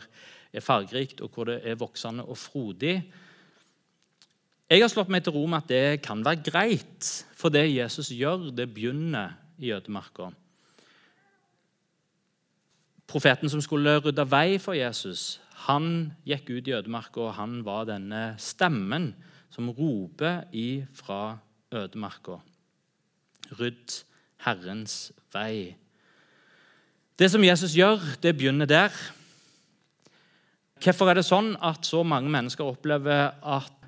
er 0.55 0.63
fargerikt, 0.63 1.21
og 1.21 1.33
hvor 1.35 1.49
det 1.49 1.59
er 1.67 1.79
voksende 1.79 2.23
og 2.23 2.37
frodig. 2.39 2.97
Jeg 4.69 4.83
har 4.83 4.91
slått 4.91 5.09
meg 5.09 5.23
til 5.25 5.33
ro 5.33 5.47
med 5.49 5.63
at 5.63 5.69
det 5.71 6.01
kan 6.05 6.19
være 6.21 6.43
greit, 6.45 7.07
for 7.33 7.49
det 7.49 7.63
Jesus 7.71 8.11
gjør, 8.13 8.51
det 8.53 8.67
begynner 8.69 9.31
i 9.57 9.71
ødemarka. 9.73 10.27
Profeten 13.09 13.49
som 13.49 13.63
skulle 13.65 13.95
rydde 13.97 14.27
vei 14.29 14.59
for 14.61 14.77
Jesus, 14.77 15.39
han 15.65 16.11
gikk 16.21 16.51
ut 16.53 16.69
i 16.69 16.75
ødemarka, 16.77 17.23
og 17.23 17.33
han 17.39 17.63
var 17.65 17.87
denne 17.89 18.35
stemmen 18.37 19.15
som 19.49 19.71
roper 19.73 20.45
ifra 20.53 21.39
ødemarka. 21.73 22.37
Rydd 23.57 24.03
Herrens 24.45 25.09
vei. 25.33 25.73
Det 27.17 27.31
som 27.33 27.43
Jesus 27.43 27.73
gjør, 27.73 28.05
det 28.21 28.37
begynner 28.37 28.69
der. 28.69 28.93
Hvorfor 30.77 31.09
er 31.09 31.17
det 31.17 31.25
sånn 31.25 31.55
at 31.57 31.89
så 31.89 32.05
mange 32.05 32.29
mennesker 32.29 32.69
opplever 32.69 33.33
at 33.41 33.78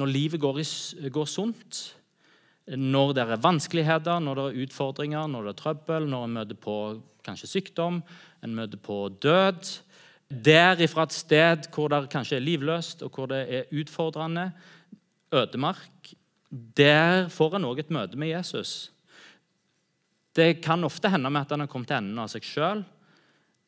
når 0.00 0.08
livet 0.08 0.40
går, 0.40 0.62
i, 0.62 1.10
går 1.12 1.28
sunt, 1.28 1.80
når 2.70 3.14
det 3.16 3.24
er 3.24 3.42
vanskeligheter, 3.42 4.20
når 4.22 4.38
det 4.38 4.44
er 4.46 4.64
utfordringer, 4.64 5.28
når 5.28 5.46
det 5.46 5.52
er 5.52 5.60
trøbbel, 5.60 6.08
når 6.08 6.26
en 6.26 6.36
møter 6.38 6.58
på 6.60 6.76
kanskje 7.26 7.50
sykdom, 7.50 8.00
en 8.44 8.56
møter 8.56 8.80
på 8.80 9.08
død 9.22 9.78
Der 10.30 10.78
ifra 10.78 11.02
et 11.02 11.12
sted 11.12 11.66
hvor 11.74 11.90
det 11.90 12.06
kanskje 12.12 12.36
er 12.38 12.44
livløst 12.44 13.02
og 13.02 13.10
hvor 13.10 13.26
det 13.26 13.40
er 13.50 13.72
utfordrende, 13.74 14.52
ødemark, 15.34 16.12
der 16.50 17.28
får 17.28 17.56
en 17.56 17.66
òg 17.66 17.82
et 17.82 17.90
møte 17.90 18.18
med 18.18 18.30
Jesus. 18.30 18.92
Det 20.34 20.62
kan 20.62 20.84
ofte 20.86 21.10
hende 21.10 21.30
med 21.30 21.42
at 21.42 21.52
en 21.52 21.64
har 21.64 21.70
kommet 21.70 21.90
til 21.90 21.98
enden 21.98 22.18
av 22.22 22.30
seg 22.30 22.46
sjøl. 22.46 22.84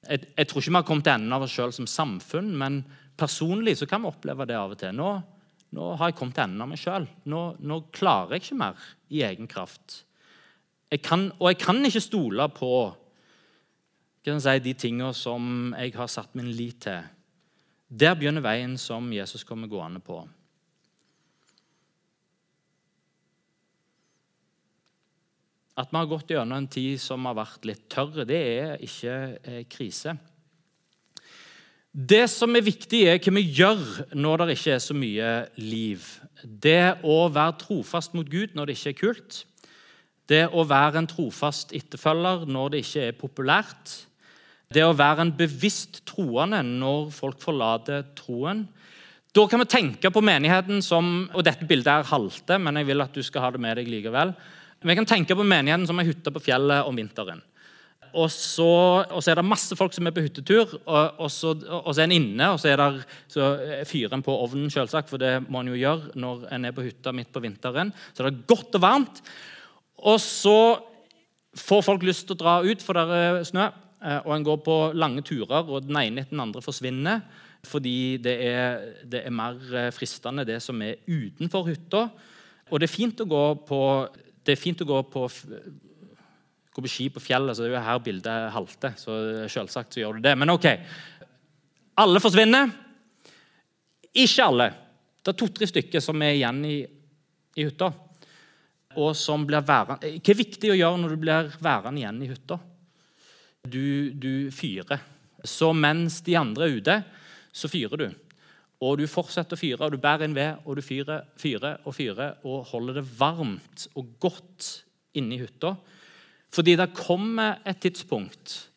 Jeg, 0.06 0.22
jeg, 0.36 0.46
tror 0.46 0.62
ikke 0.62 0.70
vi 0.70 0.78
har 0.78 0.86
kommet 0.86 1.06
til 1.06 1.14
enden 1.14 1.34
av 1.34 1.42
oss 1.46 1.54
sjøl 1.54 1.74
som 1.74 1.86
samfunn, 1.90 2.50
men 2.58 2.80
personlig 3.18 3.76
så 3.78 3.86
kan 3.90 4.02
vi 4.02 4.10
oppleve 4.10 4.46
det 4.46 4.58
av 4.58 4.74
og 4.74 4.78
til. 4.78 4.94
Nå 4.94 5.10
nå 5.72 5.92
har 5.96 6.10
jeg 6.10 6.18
kommet 6.18 6.36
til 6.36 6.44
enden 6.44 6.64
av 6.64 6.68
meg 6.68 6.80
sjøl. 6.80 7.06
Nå, 7.32 7.42
nå, 7.64 7.78
klarer 7.96 8.36
jeg 8.36 8.44
ikke 8.44 8.58
mer 8.60 8.88
i 9.12 9.22
egen 9.24 9.48
kraft. 9.48 10.02
Jeg 10.92 11.00
kan, 11.04 11.30
og 11.38 11.48
jeg 11.48 11.62
kan 11.62 11.80
ikke 11.88 12.04
stole 12.04 12.48
på 12.52 12.72
si, 14.26 14.58
de 14.66 14.74
tingene 14.76 15.14
som 15.16 15.72
jeg 15.78 15.94
har 15.96 16.12
satt 16.12 16.36
min 16.36 16.50
lit 16.52 16.82
til. 16.84 17.08
Der 17.88 18.16
begynner 18.16 18.44
veien 18.44 18.76
som 18.80 19.08
Jesus 19.12 19.44
kommer 19.48 19.68
gående 19.68 20.00
på. 20.04 20.20
At 25.80 25.88
vi 25.88 25.96
har 25.96 26.08
gått 26.08 26.34
gjennom 26.34 26.60
en 26.60 26.68
tid 26.68 27.00
som 27.00 27.24
har 27.24 27.38
vært 27.38 27.64
litt 27.64 27.86
tørr, 27.92 28.26
det 28.28 28.42
er 28.60 28.84
ikke 28.84 29.16
eh, 29.40 29.62
krise. 29.72 30.18
Det 31.92 32.24
som 32.32 32.56
er 32.56 32.64
viktig, 32.64 33.02
er 33.04 33.18
hva 33.20 33.34
vi 33.36 33.42
gjør 33.52 33.80
når 34.16 34.46
det 34.46 34.54
ikke 34.56 34.76
er 34.78 34.80
så 34.80 34.94
mye 34.96 35.32
liv. 35.60 36.06
Det 36.40 37.04
å 37.04 37.26
være 37.28 37.58
trofast 37.60 38.16
mot 38.16 38.28
Gud 38.32 38.56
når 38.56 38.70
det 38.70 38.76
ikke 38.78 38.92
er 38.94 39.00
kult. 39.02 39.42
Det 40.24 40.46
å 40.48 40.64
være 40.64 41.02
en 41.02 41.10
trofast 41.10 41.74
etterfølger 41.76 42.46
når 42.48 42.72
det 42.72 42.80
ikke 42.86 43.04
er 43.10 43.18
populært. 43.18 43.92
Det 44.72 44.86
å 44.86 44.96
være 44.96 45.26
en 45.26 45.34
bevisst 45.36 46.00
troende 46.08 46.62
når 46.64 47.12
folk 47.12 47.44
forlater 47.44 48.08
troen. 48.16 48.64
Da 49.36 49.44
kan 49.48 49.60
vi 49.60 49.68
tenke 49.68 50.08
på 50.12 50.24
menigheten 50.24 50.80
som 50.84 51.28
og 51.28 51.44
Dette 51.44 51.68
bildet 51.68 51.92
er 51.92 52.08
halte, 52.08 52.56
men 52.56 52.80
jeg 52.80 52.88
vil 52.88 53.04
at 53.04 53.12
du 53.12 53.20
skal 53.20 53.44
ha 53.44 53.52
det 53.52 53.60
med 53.60 53.76
deg 53.76 53.92
likevel. 53.92 54.32
Vi 54.80 54.96
kan 54.96 55.08
tenke 55.08 55.36
på 55.36 55.44
menigheten 55.44 55.84
som 55.86 56.00
ei 56.00 56.08
hytte 56.08 56.32
på 56.32 56.40
fjellet 56.40 56.88
om 56.88 56.96
vinteren. 56.96 57.44
Og 58.12 58.28
så, 58.30 58.68
og 59.08 59.22
så, 59.22 59.30
er 59.32 59.38
det 59.40 59.46
masse 59.48 59.76
folk 59.78 59.94
som 59.96 60.06
er 60.06 60.12
på 60.12 60.24
hyttetur, 60.24 60.74
og, 60.84 61.20
og, 61.22 61.30
så, 61.32 61.54
og 61.56 61.88
så, 61.94 62.02
er 62.02 62.10
en 62.10 62.16
inne. 62.18 62.50
Og 62.52 62.60
så, 62.60 62.72
er 62.72 62.80
der, 62.80 62.98
så 63.32 63.52
fyrer 63.88 64.16
en 64.16 64.24
på 64.24 64.34
ovnen, 64.44 64.70
selvsagt, 64.72 65.08
for 65.08 65.22
det 65.22 65.38
må 65.48 65.62
en 65.62 65.72
jo 65.72 65.80
gjøre 65.80 66.12
når 66.20 66.46
en 66.52 66.68
er 66.68 66.74
på 66.76 66.84
hytta 66.84 67.14
midt 67.16 67.32
på 67.32 67.42
vinteren. 67.44 67.92
Så 68.12 68.24
det 68.24 68.32
er 68.32 68.42
godt 68.52 68.76
og 68.76 68.84
varmt. 68.84 69.22
Og 70.02 70.18
så 70.20 70.58
får 71.56 71.86
folk 71.86 72.04
lyst 72.04 72.26
til 72.28 72.36
å 72.36 72.42
dra 72.42 72.58
ut, 72.64 72.84
for 72.84 72.98
det 72.98 73.22
er 73.22 73.40
snø. 73.48 73.70
Eh, 74.02 74.18
og 74.24 74.34
en 74.34 74.44
går 74.46 74.60
på 74.66 74.76
lange 74.98 75.24
turer, 75.26 75.62
og 75.62 75.86
den 75.86 75.98
ene 76.00 76.24
etter 76.24 76.34
den 76.34 76.44
andre 76.44 76.64
forsvinner. 76.64 77.22
Fordi 77.62 78.18
det 78.22 78.34
er, 78.48 78.84
det 79.06 79.22
er 79.22 79.34
mer 79.34 79.60
eh, 79.78 79.92
fristende, 79.94 80.46
det 80.48 80.58
som 80.64 80.80
er 80.82 81.00
utenfor 81.06 81.68
hytta. 81.70 82.08
Og 82.70 82.80
det 82.80 82.88
er 82.88 82.94
fint 82.96 83.22
å 83.22 83.28
gå 83.28 83.44
på, 83.68 83.80
det 84.42 84.56
er 84.56 84.60
fint 84.60 84.82
å 84.82 84.88
gå 84.88 85.00
på 85.12 85.26
gå 86.72 86.84
på 86.84 86.90
ski 86.90 87.08
på 87.12 87.20
fjellet, 87.20 87.56
så 87.56 87.64
det 87.64 87.70
er 87.70 87.76
jo 87.76 87.84
her 87.84 88.00
bildet 88.04 88.52
halter. 88.54 88.94
Så 88.96 89.16
selvsagt 89.52 89.92
så 89.92 90.02
gjør 90.02 90.16
du 90.16 90.24
det. 90.24 90.32
Men 90.40 90.54
OK. 90.54 90.68
Alle 92.00 92.22
forsvinner. 92.24 92.72
Ikke 94.12 94.46
alle. 94.46 94.70
Det 95.22 95.32
er 95.32 95.38
to-tre 95.38 95.68
stykker 95.68 96.02
som 96.02 96.24
er 96.24 96.34
igjen 96.38 96.64
i, 96.68 96.78
i 97.56 97.66
hytta. 97.68 97.92
Og 99.00 99.12
som 99.16 99.44
blir 99.48 99.64
værende. 99.64 100.16
Hva 100.18 100.34
er 100.34 100.40
viktig 100.40 100.72
å 100.72 100.78
gjøre 100.78 101.00
når 101.00 101.14
du 101.14 101.22
blir 101.22 101.52
værende 101.62 102.02
igjen 102.02 102.24
i 102.24 102.30
hytta? 102.32 102.58
Du, 103.62 104.10
du 104.10 104.50
fyrer. 104.52 105.04
Så 105.44 105.70
mens 105.76 106.20
de 106.24 106.36
andre 106.38 106.66
er 106.66 106.80
ute, 106.80 106.98
så 107.52 107.70
fyrer 107.70 108.00
du. 108.00 108.08
Og 108.82 108.98
du 108.98 109.04
fortsetter 109.06 109.54
å 109.54 109.60
fyre, 109.60 109.86
og 109.86 109.94
du 109.94 110.00
bærer 110.02 110.26
inn 110.26 110.34
ved, 110.34 110.64
og 110.66 110.78
du 110.78 110.82
fyrer, 110.82 111.28
fyrer 111.38 111.84
og 111.86 111.94
fyrer 111.94 112.40
og 112.48 112.64
holder 112.72 112.98
det 112.98 113.04
varmt 113.18 113.86
og 113.94 114.08
godt 114.22 114.70
inni 115.18 115.38
hytta. 115.38 115.76
Fordi 116.52 116.76
det 116.76 116.92
kommer 116.96 117.62
et 117.66 117.80
tidspunkt 117.80 118.68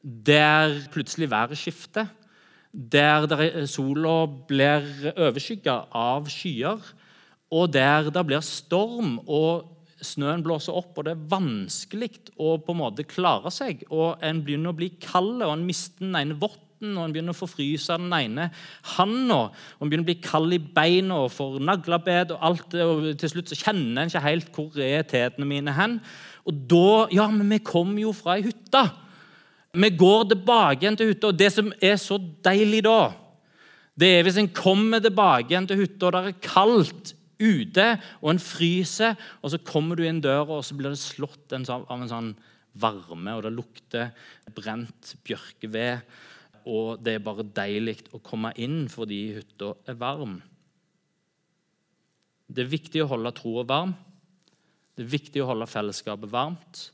der 0.00 0.78
plutselig 0.92 1.28
været 1.30 1.58
skifter. 1.58 2.06
Der 2.72 3.66
sola 3.66 4.24
blir 4.48 5.10
overskygga 5.16 5.74
av 5.92 6.30
skyer, 6.30 6.80
og 7.50 7.72
der 7.74 8.08
det 8.14 8.22
blir 8.26 8.40
storm 8.40 9.18
og 9.26 9.66
snøen 10.00 10.40
blåser 10.44 10.72
opp, 10.72 10.96
og 10.96 11.04
det 11.04 11.12
er 11.12 11.28
vanskelig 11.34 12.10
å 12.40 12.54
på 12.62 12.72
en 12.72 12.80
måte 12.80 13.04
klare 13.04 13.52
seg. 13.52 13.84
og 13.90 14.22
En 14.24 14.40
begynner 14.44 14.72
å 14.72 14.78
bli 14.78 14.92
kald, 15.02 15.42
og 15.42 15.52
en 15.52 15.66
mister 15.66 16.06
den 16.06 16.16
ene 16.16 16.38
votten, 16.40 16.69
og 16.80 17.02
en 17.04 17.12
begynner 17.12 17.36
å 17.36 17.36
forfryse 17.36 17.96
den 18.00 18.12
ene 18.16 18.48
handa. 18.96 19.40
Og 19.76 19.84
en 19.84 19.90
begynner 19.90 20.06
å 20.06 20.10
bli 20.10 20.18
kald 20.24 20.56
i 20.56 20.60
beina 20.60 21.18
og 21.26 21.34
får 21.34 21.58
naglebed, 21.68 22.32
og 22.34 22.46
alt 22.48 22.66
det, 22.72 22.86
og 22.86 23.10
til 23.20 23.32
slutt 23.34 23.52
så 23.52 23.60
kjenner 23.66 24.02
en 24.02 24.12
ikke 24.12 24.24
helt 24.24 24.50
hvor 24.56 24.80
er 24.84 25.04
tetene 25.08 25.48
mine 25.48 25.74
hen. 25.76 26.00
Og 26.48 26.66
da 26.70 27.06
Ja, 27.12 27.28
men 27.28 27.48
vi 27.52 27.60
kom 27.64 27.92
jo 28.00 28.14
fra 28.16 28.38
ei 28.38 28.46
hytte. 28.48 28.84
Vi 29.76 29.90
går 29.94 30.28
tilbake 30.32 30.82
igjen 30.82 30.96
til 30.98 31.12
hytta. 31.12 31.30
Og 31.30 31.38
det 31.38 31.52
som 31.52 31.72
er 31.82 31.96
så 32.00 32.18
deilig 32.18 32.82
da, 32.88 33.12
det 34.00 34.08
er 34.16 34.24
hvis 34.24 34.40
en 34.40 34.52
kommer 34.54 35.02
tilbake 35.04 35.52
igjen 35.52 35.68
til 35.68 35.82
hytta, 35.82 36.08
og 36.08 36.14
det 36.16 36.22
er 36.30 36.44
kaldt 36.46 37.14
ute, 37.40 37.86
og 38.20 38.34
en 38.34 38.42
fryser, 38.42 39.16
og 39.40 39.52
så 39.52 39.60
kommer 39.64 39.96
du 39.96 40.04
inn 40.04 40.20
døra, 40.24 40.58
og 40.58 40.64
så 40.64 40.76
blir 40.76 40.92
det 40.92 41.00
slått 41.00 41.54
sånn, 41.54 41.84
av 41.88 41.96
en 41.96 42.10
sånn 42.10 42.32
varme, 42.80 43.34
og 43.36 43.44
det 43.44 43.54
lukter 43.54 44.10
brent 44.54 45.14
bjørkeved. 45.26 46.04
Og 46.70 47.00
det 47.02 47.16
er 47.16 47.24
bare 47.24 47.46
deilig 47.46 47.98
å 48.14 48.20
komme 48.22 48.52
inn 48.62 48.84
fordi 48.92 49.20
hytta 49.40 49.72
er 49.90 49.98
varm. 49.98 50.38
Det 52.50 52.64
er 52.64 52.70
viktig 52.70 53.02
å 53.02 53.10
holde 53.10 53.34
troa 53.34 53.66
varm. 53.66 53.92
Det 54.94 55.04
er 55.04 55.12
viktig 55.12 55.42
å 55.42 55.50
holde 55.50 55.68
fellesskapet 55.70 56.30
varmt. 56.30 56.88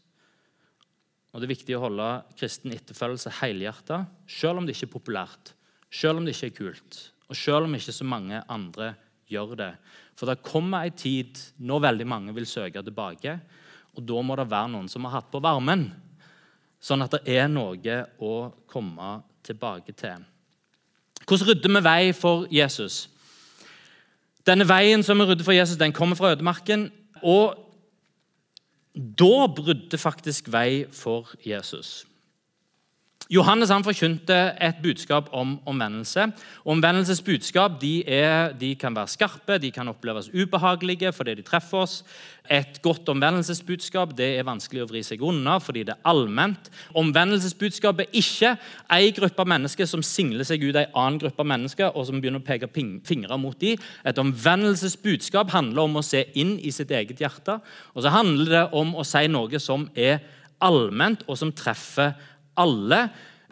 Og 1.33 1.43
det 1.43 1.49
er 1.49 1.53
viktig 1.53 1.77
å 1.77 1.83
holde 1.83 2.09
kristen 2.39 2.73
etterfølgelse 2.73 3.35
helhjerta, 3.43 4.05
selv 4.25 4.61
om 4.61 4.65
det 4.65 4.73
ikke 4.73 4.87
er 4.89 4.95
populært, 4.95 5.53
selv 5.93 6.21
om 6.21 6.25
det 6.25 6.33
ikke 6.33 6.49
er 6.49 6.55
kult, 6.57 7.01
og 7.29 7.37
selv 7.37 7.69
om 7.69 7.77
ikke 7.77 7.93
så 7.93 8.07
mange 8.09 8.41
andre 8.53 8.95
gjør 9.29 9.53
det. 9.61 9.73
For 10.17 10.31
det 10.31 10.47
kommer 10.47 10.87
ei 10.87 10.95
tid 10.97 11.37
når 11.61 11.85
veldig 11.91 12.07
mange 12.09 12.33
vil 12.37 12.49
søke 12.49 12.81
tilbake, 12.81 13.37
og 13.97 14.09
da 14.09 14.23
må 14.25 14.37
det 14.41 14.49
være 14.49 14.73
noen 14.73 14.89
som 14.89 15.05
har 15.05 15.19
hatt 15.19 15.29
på 15.33 15.43
varmen, 15.45 15.91
sånn 16.81 17.05
at 17.05 17.19
det 17.19 17.37
er 17.37 17.53
noe 17.53 17.99
å 18.23 18.33
komme 18.71 19.13
tilbake 19.47 19.93
til. 19.93 20.25
Hvordan 21.27 21.49
rydder 21.49 21.79
vi 21.79 21.85
vei 21.85 22.13
for 22.13 22.47
Jesus? 22.51 23.07
Denne 24.47 24.67
veien 24.69 25.03
som 25.03 25.19
vi 25.19 25.27
rydder 25.27 25.45
for 25.45 25.55
Jesus, 25.57 25.79
den 25.79 25.93
kommer 25.93 26.17
fra 26.17 26.33
ødemarken. 26.35 26.91
og 27.23 27.63
da 28.97 29.47
brydde 29.57 29.99
faktisk 29.99 30.53
vei 30.53 30.87
for 30.93 31.35
Jesus. 31.45 32.07
Johannes 33.27 33.73
han 33.75 33.83
forkynte 33.83 34.35
et 34.63 34.77
budskap 34.85 35.33
om 35.35 35.57
omvendelse. 35.67 36.29
Omvendelsesbudskap 36.63 37.81
de, 37.81 38.05
er, 38.07 38.53
de 38.55 38.69
kan 38.79 38.95
være 38.95 39.11
skarpe, 39.11 39.57
de 39.59 39.73
kan 39.75 39.91
oppleves 39.91 40.29
ubehagelige 40.31 41.11
fordi 41.13 41.35
de 41.35 41.43
treffer 41.47 41.83
oss. 41.83 41.97
Et 42.47 42.79
godt 42.85 43.09
omvendelsesbudskap 43.11 44.13
det 44.15 44.29
er 44.39 44.47
vanskelig 44.47 44.85
å 44.85 44.87
vri 44.93 45.03
seg 45.03 45.25
unna 45.27 45.57
fordi 45.59 45.83
det 45.89 45.97
er 45.97 46.07
allment. 46.07 46.71
Omvendelsesbudskap 46.95 48.05
er 48.05 48.15
ikke 48.15 48.53
en 48.95 49.19
gruppe 49.19 49.49
mennesker 49.57 49.91
som 49.91 50.07
singler 50.07 50.47
seg 50.47 50.63
ut 50.63 50.79
en 50.79 50.95
annen 50.95 51.19
gruppe 51.25 51.49
mennesker 51.51 51.99
og 51.99 52.07
som 52.07 52.23
begynner 52.23 52.45
å 52.45 52.47
peke 52.47 52.71
fingre 52.71 53.41
mot 53.43 53.59
dem. 53.59 53.83
Et 54.07 54.23
omvendelsesbudskap 54.23 55.51
handler 55.51 55.83
om 55.83 55.99
å 55.99 56.07
se 56.07 56.29
inn 56.39 56.61
i 56.63 56.71
sitt 56.71 56.95
eget 56.95 57.27
hjerte. 57.27 57.59
Og 57.99 58.07
så 58.07 58.15
handler 58.15 58.55
det 58.55 58.65
om 58.79 58.95
å 58.95 59.03
si 59.03 59.27
noe 59.27 59.59
som 59.59 59.91
er 59.99 60.23
allment, 60.63 61.27
og 61.29 61.37
som 61.37 61.51
treffer 61.53 62.15
alle. 62.57 63.07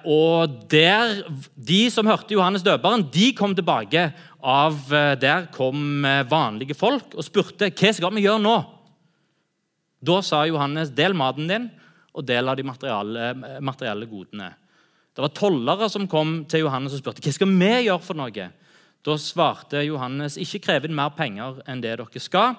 Og 0.04 0.56
der, 0.68 1.22
De 1.56 1.90
som 1.90 2.06
hørte 2.06 2.34
Johannes 2.34 2.64
døperen, 2.64 3.06
de 3.12 3.32
kom 3.36 3.54
tilbake. 3.54 4.12
av 4.42 4.92
eh, 4.92 5.14
Der 5.16 5.46
kom 5.52 6.04
eh, 6.04 6.24
vanlige 6.28 6.74
folk 6.76 7.14
og 7.16 7.24
spurte 7.24 7.70
hva 7.70 7.92
skal 7.92 8.12
vi 8.12 8.26
gjøre 8.26 8.42
nå. 8.42 8.58
Da 10.04 10.20
sa 10.20 10.44
Johannes 10.44 10.90
del 10.92 11.14
maten 11.16 11.48
din 11.48 11.70
og 12.14 12.26
del 12.28 12.48
av 12.48 12.56
de 12.56 12.62
materielle, 12.62 13.32
materielle 13.60 14.06
godene. 14.06 14.52
Det 15.14 15.22
var 15.22 15.32
tollere 15.32 15.88
som 15.88 16.08
kom 16.10 16.44
til 16.44 16.66
Johannes 16.66 16.92
og 16.92 17.00
spurte 17.00 17.24
hva 17.24 17.32
skal 17.32 17.48
vi 17.48 17.72
gjøre 17.86 18.04
for 18.04 18.18
noe. 18.18 18.50
Da 19.04 19.16
svarte 19.20 19.82
Johannes 19.84 20.36
ikke 20.40 20.62
krev 20.64 20.86
inn 20.86 20.96
mer 20.96 21.12
penger 21.16 21.62
enn 21.68 21.80
det 21.80 21.96
dere 21.96 22.22
skal. 22.22 22.56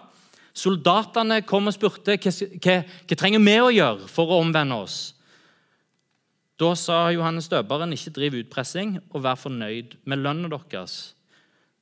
Soldatene 0.55 1.41
kom 1.43 1.67
og 1.67 1.75
spurte 1.75 2.15
hva, 2.15 2.31
hva, 2.31 2.75
hva 3.05 3.17
trenger 3.19 3.43
vi 3.43 3.55
å 3.59 3.73
gjøre 3.75 4.07
for 4.07 4.31
å 4.31 4.39
omvende 4.43 4.77
oss. 4.85 4.99
Da 6.55 6.69
sa 6.79 7.09
Johannes 7.11 7.49
døperen 7.51 7.91
ikke 7.91 8.13
driv 8.15 8.35
utpressing 8.39 8.93
og 9.09 9.25
vær 9.25 9.35
fornøyd 9.35 9.97
med 10.07 10.21
lønna 10.23 10.47
deres. 10.71 11.11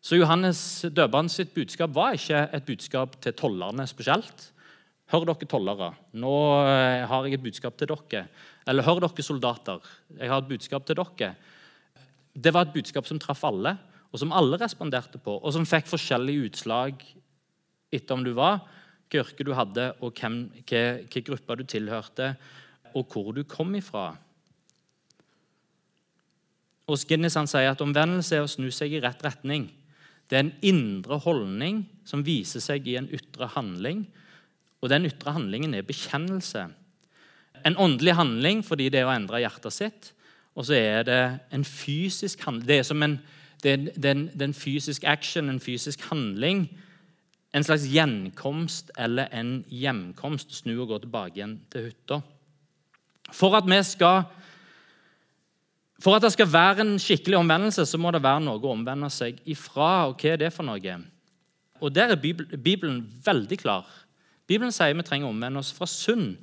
Så 0.01 0.17
Johannes 0.17 0.81
døperen 0.89 1.29
sitt 1.29 1.53
budskap 1.53 1.93
var 1.93 2.17
ikke 2.17 2.39
et 2.49 2.65
budskap 2.65 3.19
til 3.21 3.35
tollerne 3.37 3.85
spesielt. 3.85 4.49
Hør 5.13 5.27
dere 5.29 5.45
tollere, 5.45 5.91
nå 6.17 6.33
eh, 6.65 7.05
har 7.05 7.27
jeg 7.27 7.37
et 7.37 7.45
budskap 7.45 7.77
til 7.77 7.91
dere. 7.91 8.25
Eller 8.65 8.87
hør 8.87 9.03
dere 9.03 9.27
soldater, 9.27 9.77
jeg 10.17 10.31
har 10.31 10.41
et 10.41 10.49
budskap 10.49 10.89
til 10.89 10.97
dere. 10.97 11.35
Det 12.33 12.53
var 12.55 12.65
et 12.65 12.73
budskap 12.73 13.05
som 13.05 13.21
traff 13.21 13.45
alle, 13.45 13.77
og 14.09 14.19
som 14.23 14.33
alle 14.33 14.57
responderte 14.57 15.21
på, 15.21 15.37
og 15.37 15.53
som 15.53 15.69
fikk 15.69 15.85
forskjellige 15.91 16.49
utslag 16.49 17.05
etter 17.93 18.17
om 18.17 18.25
du 18.25 18.33
var, 18.33 18.63
hva 19.05 19.21
yrke 19.21 19.45
du 19.45 19.53
hadde, 19.53 19.91
og 20.01 20.17
hvilken 20.17 21.21
gruppe 21.29 21.61
du 21.61 21.67
tilhørte, 21.69 22.33
og 22.97 23.05
hvor 23.13 23.35
du 23.37 23.45
kom 23.45 23.77
ifra. 23.77 24.15
Og 26.89 26.99
Skinnes 26.99 27.37
han 27.39 27.47
sier 27.47 27.71
at 27.71 27.81
omvendelse 27.83 28.35
er 28.37 28.43
å 28.43 28.51
snu 28.51 28.67
seg 28.73 28.95
i 28.95 29.01
rett 29.03 29.21
retning. 29.23 29.69
Det 30.29 30.37
er 30.37 30.45
en 30.45 30.55
indre 30.65 31.19
holdning 31.23 31.83
som 32.07 32.23
viser 32.25 32.63
seg 32.63 32.87
i 32.87 32.97
en 32.99 33.09
ytre 33.13 33.47
handling. 33.55 34.03
Og 34.83 34.91
den 34.91 35.07
ytre 35.07 35.35
handlingen 35.35 35.75
er 35.77 35.87
bekjennelse. 35.87 36.65
En 37.63 37.79
åndelig 37.79 38.17
handling 38.19 38.63
fordi 38.67 38.89
det 38.91 39.03
er 39.03 39.07
å 39.07 39.15
endre 39.15 39.43
hjertet 39.43 39.75
sitt. 39.75 40.11
Og 40.53 40.67
så 40.67 40.75
er 40.77 41.07
det 41.07 41.21
en 41.55 41.63
fysisk 41.65 42.43
handling. 42.45 42.67
Det 42.67 42.79
er 42.81 42.87
som 42.87 43.03
en, 43.05 43.17
det 43.63 43.71
er, 43.71 43.85
det 43.95 44.09
er 44.09 44.17
en, 44.17 44.25
det 44.33 44.41
er 44.41 44.51
en 44.51 44.57
fysisk 44.57 45.07
action, 45.07 45.49
en 45.49 45.63
fysisk 45.63 46.03
handling. 46.09 46.67
En 47.53 47.63
slags 47.63 47.87
gjenkomst 47.87 48.91
eller 48.99 49.31
en 49.31 49.61
hjemkomst. 49.71 50.51
Snu 50.59 50.75
og 50.75 50.91
gå 50.91 51.03
tilbake 51.05 51.39
igjen 51.39 51.57
til 51.71 51.87
hytta. 51.89 52.19
For 53.33 53.55
at, 53.57 53.69
vi 53.69 53.79
skal, 53.87 54.25
for 56.01 56.17
at 56.17 56.25
det 56.25 56.33
skal 56.33 56.49
være 56.49 56.83
en 56.83 56.95
skikkelig 56.99 57.37
omvendelse, 57.37 57.85
så 57.85 57.99
må 58.01 58.11
det 58.11 58.23
være 58.23 58.41
noe 58.43 58.59
å 58.59 58.73
omvende 58.73 59.09
seg 59.13 59.37
ifra. 59.49 60.09
Og 60.09 60.17
hva 60.17 60.33
er 60.33 60.41
det 60.41 60.53
for 60.55 60.65
noe? 60.67 60.95
Og 61.83 61.93
Der 61.93 62.15
er 62.15 62.15
Bibelen 62.17 63.03
veldig 63.25 63.59
klar. 63.59 63.85
Bibelen 64.47 64.71
sier 64.71 64.95
vi 64.95 65.05
trenger 65.05 65.27
å 65.27 65.33
omvende 65.35 65.59
oss 65.59 65.71
fra 65.75 65.87
synd. 65.87 66.37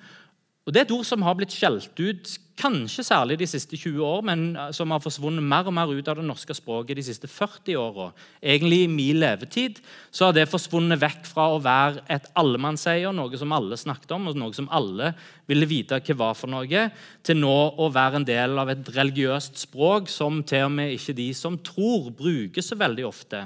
Og 0.65 0.73
Det 0.73 0.81
er 0.81 0.87
et 0.87 0.95
ord 0.95 1.09
som 1.09 1.23
har 1.23 1.35
blitt 1.35 1.55
skjelt 1.55 1.99
ut 1.99 2.39
kanskje 2.61 3.05
særlig 3.07 3.39
de 3.41 3.47
siste 3.49 3.79
20 3.79 4.05
år, 4.05 4.21
men 4.29 4.45
eh, 4.53 4.69
som 4.77 4.93
har 4.93 5.01
forsvunnet 5.03 5.45
mer 5.45 5.69
og 5.71 5.75
mer 5.77 5.93
ut 5.93 6.11
av 6.11 6.19
det 6.21 6.27
norske 6.27 6.55
språket 6.57 6.99
de 6.99 7.05
siste 7.07 7.31
40 7.31 7.79
åra. 7.81 8.11
Egentlig 8.43 8.83
i 8.85 8.91
min 8.93 9.21
levetid 9.23 9.81
så 10.11 10.29
har 10.29 10.37
det 10.37 10.49
forsvunnet 10.51 11.01
vekk 11.01 11.25
fra 11.31 11.49
å 11.55 11.63
være 11.65 12.05
et 12.13 12.29
allemannseie, 12.41 13.09
noe 13.17 13.41
som 13.41 13.57
alle 13.57 13.79
snakket 13.81 14.15
om, 14.17 14.29
og 14.31 14.39
noe 14.39 14.57
som 14.57 14.69
alle 14.71 15.15
ville 15.51 15.69
vite 15.71 15.99
hva 16.05 16.19
var 16.21 16.39
for 16.39 16.53
noe, 16.53 16.87
til 17.27 17.41
nå 17.41 17.57
å 17.81 17.91
være 17.95 18.21
en 18.21 18.29
del 18.29 18.61
av 18.61 18.71
et 18.73 18.95
religiøst 18.95 19.65
språk 19.65 20.13
som 20.13 20.45
til 20.45 20.69
og 20.69 20.77
med 20.77 20.95
ikke 20.95 21.17
de 21.17 21.33
som 21.35 21.59
tror, 21.65 22.13
bruker 22.15 22.65
så 22.65 22.79
veldig 22.79 23.09
ofte. 23.09 23.45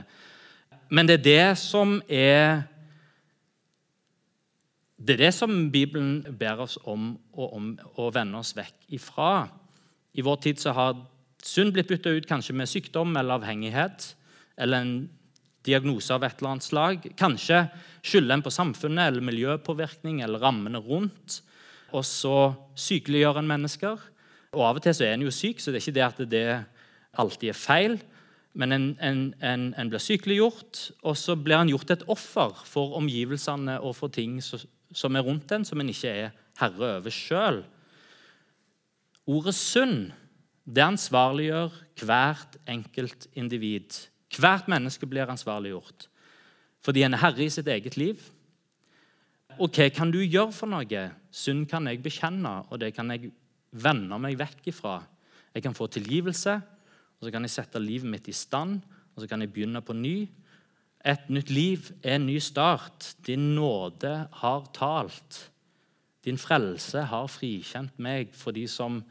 Men 0.94 1.08
det 1.08 1.20
er 1.20 1.26
det 1.26 1.58
som 1.58 1.96
er 2.08 2.64
det 5.04 5.18
er 5.18 5.26
det 5.26 5.34
som 5.36 5.52
Bibelen 5.72 6.22
ber 6.38 6.62
oss 6.64 6.78
om 6.88 7.10
å, 7.36 7.48
om 7.52 7.72
å 8.00 8.08
vende 8.14 8.40
oss 8.40 8.54
vekk 8.56 8.86
ifra. 8.96 9.48
I 10.16 10.24
vår 10.24 10.38
tid 10.46 10.62
så 10.62 10.72
har 10.76 11.02
synd 11.44 11.74
blitt 11.76 11.90
bytta 11.90 12.14
ut 12.14 12.28
kanskje 12.28 12.56
med 12.56 12.70
sykdom 12.70 13.12
eller 13.20 13.36
avhengighet 13.36 14.14
eller 14.56 14.80
en 14.80 14.94
diagnose 15.64 16.14
av 16.14 16.24
et 16.24 16.38
eller 16.38 16.54
annet 16.54 16.66
slag. 16.66 17.08
Kanskje 17.20 17.66
skylder 18.04 18.38
en 18.38 18.44
på 18.46 18.52
samfunnet 18.54 19.10
eller 19.10 19.26
miljøpåvirkning 19.28 20.22
eller 20.24 20.40
rammene 20.40 20.80
rundt. 20.80 21.42
Og 21.92 22.04
så 22.08 22.54
sykeliggjør 22.78 23.42
en 23.42 23.50
mennesker. 23.50 24.00
Og 24.54 24.64
Av 24.64 24.78
og 24.78 24.84
til 24.84 24.96
så 24.96 25.04
er 25.06 25.18
en 25.18 25.26
jo 25.26 25.32
syk, 25.34 25.60
så 25.60 25.72
det 25.72 25.80
er 25.80 25.84
ikke 25.84 25.98
det 25.98 26.06
at 26.06 26.22
det 26.30 26.46
alltid 27.20 27.52
er 27.52 27.58
feil. 27.58 27.98
Men 28.54 28.72
en, 28.72 28.86
en, 29.02 29.22
en, 29.42 29.66
en 29.76 29.90
blir 29.90 30.02
sykeliggjort, 30.02 30.84
og 31.02 31.18
så 31.18 31.34
blir 31.36 31.58
en 31.58 31.72
gjort 31.72 31.90
et 31.90 32.06
offer 32.12 32.54
for 32.68 32.94
omgivelsene 33.00 33.80
og 33.82 33.96
for 33.98 34.14
ting 34.14 34.38
som 34.44 34.62
er 34.94 35.24
rundt 35.26 35.52
en, 35.52 35.64
som 35.64 35.80
en 35.80 35.90
ikke 35.90 36.10
er 36.10 36.34
herre 36.60 36.90
over 36.98 37.14
sjøl. 37.14 37.62
Ordet 39.26 39.54
synd 39.56 40.12
det 40.64 40.84
ansvarliggjør 40.84 41.74
hvert 42.04 42.58
enkelt 42.70 43.28
individ. 43.36 43.96
Hvert 44.34 44.68
menneske 44.70 45.06
blir 45.06 45.30
ansvarliggjort 45.30 46.08
fordi 46.84 47.00
en 47.00 47.14
er 47.16 47.22
herre 47.22 47.46
i 47.46 47.52
sitt 47.52 47.68
eget 47.72 47.94
liv. 47.96 48.20
Og 49.56 49.72
hva 49.72 49.86
kan 49.88 50.10
du 50.12 50.18
gjøre 50.20 50.52
for 50.52 50.68
noe? 50.68 51.04
Synd 51.32 51.64
kan 51.70 51.86
jeg 51.88 52.02
bekjenne, 52.04 52.58
og 52.68 52.80
det 52.82 52.90
kan 52.92 53.08
jeg 53.08 53.30
vende 53.72 54.18
meg 54.20 54.36
vekk 54.36 54.68
ifra. 54.68 54.98
Jeg 55.54 55.64
kan 55.64 55.76
få 55.76 55.86
tilgivelse, 55.88 56.58
og 57.16 57.24
så 57.24 57.32
kan 57.32 57.46
jeg 57.46 57.54
sette 57.54 57.80
livet 57.80 58.10
mitt 58.10 58.28
i 58.28 58.36
stand, 58.36 58.82
og 59.14 59.22
så 59.22 59.30
kan 59.30 59.40
jeg 59.40 59.52
begynne 59.54 59.80
på 59.80 59.96
ny. 59.96 60.26
Et 61.04 61.26
nytt 61.28 61.50
liv 61.52 61.90
er 62.00 62.16
en 62.16 62.26
ny 62.26 62.38
start. 62.40 63.10
Din 63.26 63.52
nåde 63.58 64.12
har 64.40 64.68
talt. 64.76 65.50
Din 66.24 66.40
frelse 66.40 67.02
har 67.10 67.28
frikjent 67.28 67.98
meg 68.00 68.30
for 68.32 68.56
de 68.56 68.64
som, 68.70 69.02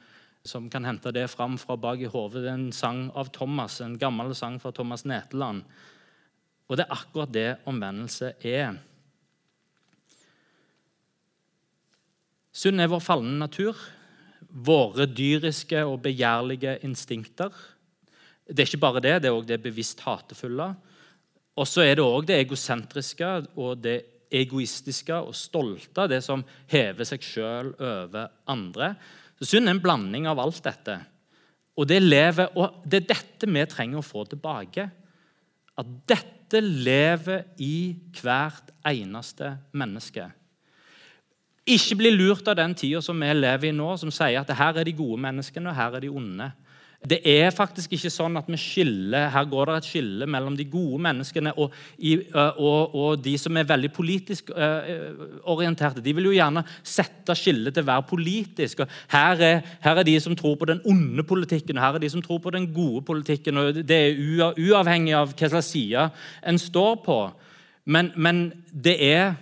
som 0.41 0.71
kan 0.73 0.88
hente 0.89 1.13
det 1.13 1.27
fram 1.29 1.60
fra 1.62 1.77
bak 1.77 2.01
i 2.01 2.10
hodet. 2.10 2.41
Det 2.41 2.49
er 2.49 2.58
en 2.58 2.71
sang 2.73 3.06
av 3.13 3.29
Thomas, 3.36 3.77
en 3.86 3.99
gammel 4.01 4.34
sang 4.34 4.58
fra 4.62 4.73
Thomas 4.73 5.06
Neteland. 5.06 5.62
Og 6.65 6.79
det 6.79 6.88
er 6.88 6.95
akkurat 6.95 7.34
det 7.34 7.49
omvendelse 7.69 8.32
er. 8.41 8.79
Synd 12.53 12.82
er 12.82 12.89
vår 12.89 13.01
falne 13.01 13.36
natur, 13.38 13.77
våre 14.49 15.06
dyriske 15.10 15.79
og 15.86 16.01
begjærlige 16.06 16.79
instinkter. 16.86 17.53
Det 18.49 18.65
er 18.65 18.71
ikke 18.71 18.82
bare 18.82 19.01
det, 19.01 19.13
det 19.21 19.29
er 19.29 19.38
òg 19.38 19.45
det 19.49 19.62
bevisst 19.62 20.01
hatefulle. 20.06 20.71
Og 21.53 21.69
så 21.69 21.83
er 21.85 21.97
det 21.97 22.05
òg 22.05 22.25
det 22.27 22.39
egosentriske 22.41 23.29
og 23.61 23.83
det 23.83 23.99
egoistiske 24.33 25.15
og 25.27 25.35
stolte, 25.37 26.07
det 26.09 26.23
som 26.25 26.41
hever 26.71 27.05
seg 27.05 27.25
sjøl 27.25 27.73
over 27.77 28.31
andre. 28.49 28.93
Så 29.37 29.51
Synd 29.51 29.69
er 29.69 29.75
en 29.75 29.83
blanding 29.83 30.27
av 30.29 30.41
alt 30.41 30.63
dette. 30.65 30.97
Og 31.77 31.89
det, 31.89 31.99
lever, 32.01 32.53
og 32.57 32.81
det 32.85 33.03
er 33.03 33.09
dette 33.15 33.49
vi 33.49 33.65
trenger 33.69 34.01
å 34.01 34.05
få 34.05 34.25
tilbake. 34.29 34.87
At 35.77 35.93
dette 36.09 36.61
lever 36.61 37.47
i 37.61 37.93
hvert 38.21 38.73
eneste 38.89 39.55
menneske. 39.73 40.27
Ikke 41.63 41.97
bli 41.97 42.11
lurt 42.11 42.47
av 42.51 42.57
den 42.59 42.75
tida 42.77 42.99
som 43.01 43.21
vi 43.23 43.29
lever 43.33 43.69
i 43.69 43.75
nå, 43.75 43.93
som 43.97 44.11
sier 44.13 44.41
at 44.41 44.57
her 44.57 44.81
er 44.81 44.89
de 44.89 44.95
gode 44.97 45.21
menneskene 45.23 45.71
og 45.71 45.77
her 45.77 45.97
er 45.97 46.03
de 46.03 46.11
onde. 46.11 46.49
Det 47.03 47.19
er 47.27 47.49
faktisk 47.51 47.91
ikke 47.97 48.11
sånn 48.13 48.39
at 48.39 48.47
vi 48.47 48.57
skiller, 48.59 49.27
Her 49.33 49.47
går 49.51 49.69
det 49.69 49.75
et 49.81 49.87
skille 49.89 50.27
mellom 50.29 50.55
de 50.55 50.65
gode 50.71 51.01
menneskene 51.03 51.51
og, 51.59 51.73
og, 51.99 52.95
og 52.95 53.23
de 53.23 53.33
som 53.39 53.57
er 53.59 53.67
veldig 53.67 53.91
politisk 53.91 54.53
orienterte. 54.53 56.03
De 56.03 56.13
vil 56.15 56.29
jo 56.29 56.35
gjerne 56.37 56.63
sette 56.79 57.35
skillet 57.35 57.75
til 57.75 57.83
å 57.83 57.89
være 57.91 58.07
politisk. 58.07 58.85
Her 59.11 59.43
er, 59.43 59.61
her, 59.83 59.99
er, 59.99 60.07
de 60.07 60.15
som 60.23 60.35
tror 60.39 60.55
på 60.59 60.69
den 60.71 60.79
onde 60.87 61.27
politikken, 61.27 61.77
og 61.77 61.83
her 61.83 61.99
er 61.99 62.05
de 62.05 62.13
som 62.13 62.23
tror 62.23 62.39
på 62.43 62.53
den 62.55 62.69
gode 62.73 63.03
politikken. 63.05 63.59
og 63.59 63.83
Det 63.83 63.99
er 63.99 64.53
uavhengig 64.55 65.15
av 65.17 65.35
hva 65.35 65.51
slags 65.51 65.73
side 65.75 66.07
en 66.47 66.61
står 66.61 67.01
på. 67.03 67.19
Men, 67.85 68.13
men 68.15 68.45
det, 68.71 68.95
er, 69.03 69.35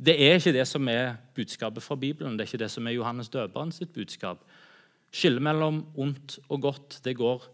det 0.00 0.16
er 0.16 0.40
ikke 0.40 0.56
det 0.56 0.64
som 0.68 0.88
er 0.88 1.18
budskapet 1.36 1.84
fra 1.84 1.96
Bibelen. 1.96 2.38
Det 2.38 2.46
er 2.46 2.54
ikke 2.54 2.64
det 2.64 2.72
som 2.72 2.86
er 2.88 2.96
Johannes 2.96 3.28
døperen 3.28 3.74
sitt 3.74 3.92
budskap. 3.92 4.40
Skillet 5.16 5.44
mellom 5.44 5.80
ondt 5.96 6.38
og 6.50 6.66
godt 6.66 6.98
det 7.06 7.16
går 7.16 7.44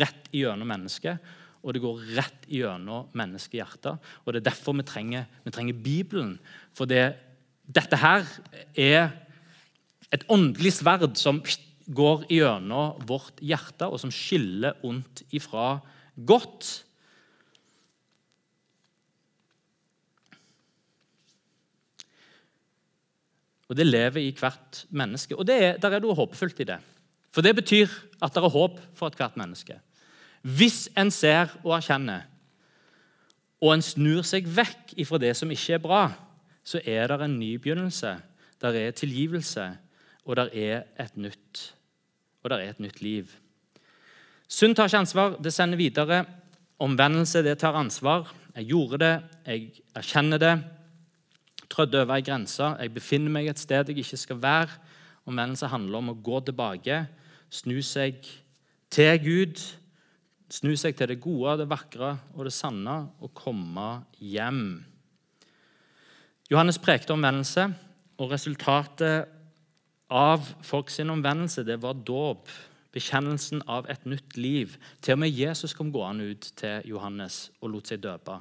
rett 0.00 0.28
gjennom 0.32 0.68
mennesket, 0.68 1.32
og 1.62 1.74
det 1.74 1.82
går 1.84 2.00
rett 2.16 2.46
gjennom 2.50 3.10
menneskehjertet. 3.16 4.00
Og 4.24 4.32
Det 4.32 4.42
er 4.42 4.50
derfor 4.50 4.76
vi 4.76 4.84
trenger, 4.84 5.26
vi 5.44 5.50
trenger 5.54 5.82
Bibelen. 5.84 6.38
For 6.74 6.90
det, 6.90 7.14
dette 7.64 7.96
her 7.96 8.26
er 8.74 9.12
et 10.12 10.24
åndelig 10.28 10.74
sverd 10.80 11.16
som 11.16 11.40
går 11.86 12.26
gjennom 12.30 13.00
vårt 13.06 13.40
hjerte, 13.40 13.86
og 13.86 14.00
som 14.00 14.12
skiller 14.12 14.76
ondt 14.84 15.24
ifra 15.32 15.80
godt. 16.16 16.84
Og 23.72 23.76
det 23.78 23.86
lever 23.88 24.20
i 24.20 24.34
hvert 24.36 24.82
menneske. 24.92 25.36
Og 25.38 25.48
er, 25.48 25.78
der 25.80 25.94
er 25.96 26.02
noe 26.04 26.16
håpefullt 26.16 26.58
i 26.60 26.68
det. 26.68 26.76
For 27.32 27.40
det 27.40 27.54
betyr 27.56 27.88
at 28.20 28.34
det 28.34 28.42
er 28.44 28.52
håp 28.52 28.76
for 28.92 29.08
ethvert 29.08 29.38
menneske. 29.40 29.78
Hvis 30.44 30.90
en 30.98 31.08
ser 31.14 31.54
og 31.62 31.78
erkjenner, 31.78 32.26
og 33.62 33.72
en 33.72 33.84
snur 33.84 34.26
seg 34.26 34.44
vekk 34.50 34.92
ifra 35.00 35.20
det 35.22 35.30
som 35.38 35.50
ikke 35.54 35.78
er 35.78 35.80
bra, 35.80 36.02
så 36.66 36.82
er 36.84 37.08
det 37.08 37.20
en 37.24 37.38
ny 37.38 37.54
begynnelse. 37.62 38.10
Der 38.60 38.76
er 38.76 38.92
tilgivelse, 38.92 39.70
og 40.26 40.36
der 40.36 40.52
er 40.52 40.82
et 41.00 41.16
nytt, 41.16 41.62
og 42.42 42.50
der 42.50 42.58
er 42.58 42.74
et 42.74 42.82
nytt 42.82 43.00
liv. 43.00 43.30
Synd 44.52 44.76
tar 44.76 44.90
ikke 44.90 45.00
ansvar, 45.06 45.38
det 45.40 45.54
sender 45.54 45.80
videre. 45.80 46.24
Omvendelse, 46.82 47.40
det 47.46 47.56
tar 47.62 47.78
ansvar. 47.78 48.34
Jeg 48.56 48.68
gjorde 48.68 49.00
det, 49.00 49.14
jeg 49.46 49.84
erkjenner 49.96 50.42
det 50.42 50.54
trødd 51.72 51.96
over 51.96 52.18
ei 52.18 52.24
grense. 52.24 52.74
Jeg 52.78 52.92
befinner 52.94 53.32
meg 53.32 53.48
et 53.50 53.60
sted 53.60 53.88
jeg 53.88 54.04
ikke 54.04 54.20
skal 54.20 54.40
være. 54.42 54.78
Omvendelse 55.28 55.70
handler 55.70 56.02
om 56.02 56.12
å 56.12 56.18
gå 56.18 56.40
tilbake, 56.44 57.04
snu 57.52 57.78
seg 57.86 58.18
til 58.92 59.12
Gud, 59.22 59.60
snu 60.52 60.74
seg 60.76 60.96
til 60.98 61.12
det 61.12 61.20
gode, 61.22 61.60
det 61.62 61.68
vakre 61.70 62.16
og 62.34 62.48
det 62.48 62.54
sanne 62.54 62.96
og 63.22 63.32
komme 63.38 64.02
hjem. 64.18 64.82
Johannes 66.50 66.80
prekte 66.82 67.14
omvendelse, 67.14 67.70
og 68.20 68.34
resultatet 68.34 69.30
av 70.12 70.44
folks 70.66 71.00
omvendelse 71.00 71.64
det 71.64 71.78
var 71.80 71.96
dåp. 71.96 72.50
Bekjennelsen 72.92 73.62
av 73.72 73.86
et 73.88 74.02
nytt 74.04 74.36
liv. 74.36 74.74
Til 75.00 75.16
og 75.16 75.22
med 75.22 75.32
Jesus 75.32 75.72
kom 75.72 75.88
gående 75.94 76.26
ut 76.34 76.50
til 76.60 76.90
Johannes 76.90 77.46
og 77.62 77.72
lot 77.72 77.88
seg 77.88 78.02
døpe. 78.04 78.36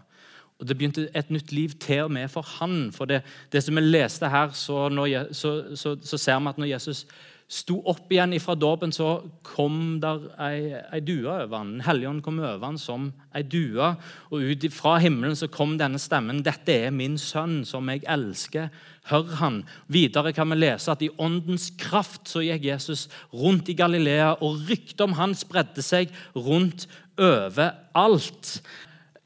Og 0.62 0.68
Det 0.68 0.78
begynte 0.78 1.10
et 1.18 1.32
nytt 1.34 1.52
liv 1.52 1.74
til 1.82 2.06
og 2.06 2.12
med 2.14 2.30
for 2.30 2.46
han. 2.60 2.92
For 2.94 3.10
det, 3.10 3.24
det 3.52 3.64
som 3.66 3.76
vi 3.76 3.82
leste 3.82 4.30
her, 4.30 4.54
så, 4.54 4.90
når, 4.90 5.34
så, 5.34 5.76
så, 5.76 5.98
så, 6.02 6.18
ser 6.18 6.40
vi 6.40 6.52
at 6.54 6.58
når 6.62 6.74
Jesus 6.76 7.06
sto 7.52 7.82
opp 7.90 8.12
igjen 8.14 8.38
fra 8.40 8.54
dåpen, 8.56 8.94
så 8.96 9.26
kom 9.44 9.98
der 10.00 10.30
ei, 10.40 10.78
ei 10.94 11.02
due 11.04 11.26
over 11.26 11.58
han. 11.58 11.74
Den 11.74 11.84
hellige 11.84 12.12
ånd 12.12 12.22
kom 12.24 12.38
over 12.40 12.62
han 12.64 12.78
som 12.80 13.10
ei 13.36 13.42
due. 13.44 13.90
Og 14.30 14.46
ut 14.54 14.68
fra 14.72 15.00
himmelen 15.02 15.36
så 15.36 15.50
kom 15.52 15.76
denne 15.82 16.00
stemmen. 16.00 16.44
'Dette 16.46 16.78
er 16.86 16.94
min 16.96 17.18
sønn, 17.18 17.66
som 17.66 17.90
jeg 17.90 18.06
elsker. 18.08 18.70
Hør 19.10 19.36
han.' 19.42 19.64
Videre 19.90 20.32
kan 20.32 20.54
vi 20.54 20.62
lese 20.62 20.94
at 20.94 21.02
i 21.02 21.10
åndens 21.18 21.72
kraft 21.82 22.30
så 22.30 22.46
gikk 22.46 22.70
Jesus 22.70 23.10
rundt 23.34 23.68
i 23.68 23.76
Galilea, 23.76 24.38
og 24.40 24.62
ryktet 24.70 25.02
om 25.02 25.18
han 25.20 25.36
spredde 25.36 25.82
seg 25.82 26.14
rundt 26.38 26.88
overalt. 27.18 28.62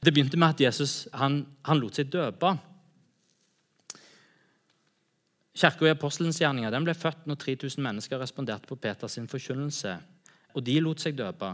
Det 0.06 0.13
begynte 0.13 0.38
med 0.38 0.54
at 0.54 0.62
Jesus 0.62 1.08
han, 1.13 1.46
han 1.65 1.80
lot 1.82 1.98
seg 1.98 2.12
døpe. 2.13 2.52
Kirka 5.56 5.88
i 5.88 5.94
apostelens 5.94 6.38
gjerninger 6.41 6.74
den 6.74 6.86
ble 6.86 6.94
født 6.94 7.26
når 7.26 7.39
3000 7.41 7.82
mennesker 7.82 8.22
responderte 8.22 8.68
på 8.70 8.78
Peters 8.78 9.18
forkynnelse. 9.32 9.96
Og 10.54 10.65
de 10.68 10.78
lot 10.84 11.02
seg 11.02 11.18
døpe. 11.18 11.54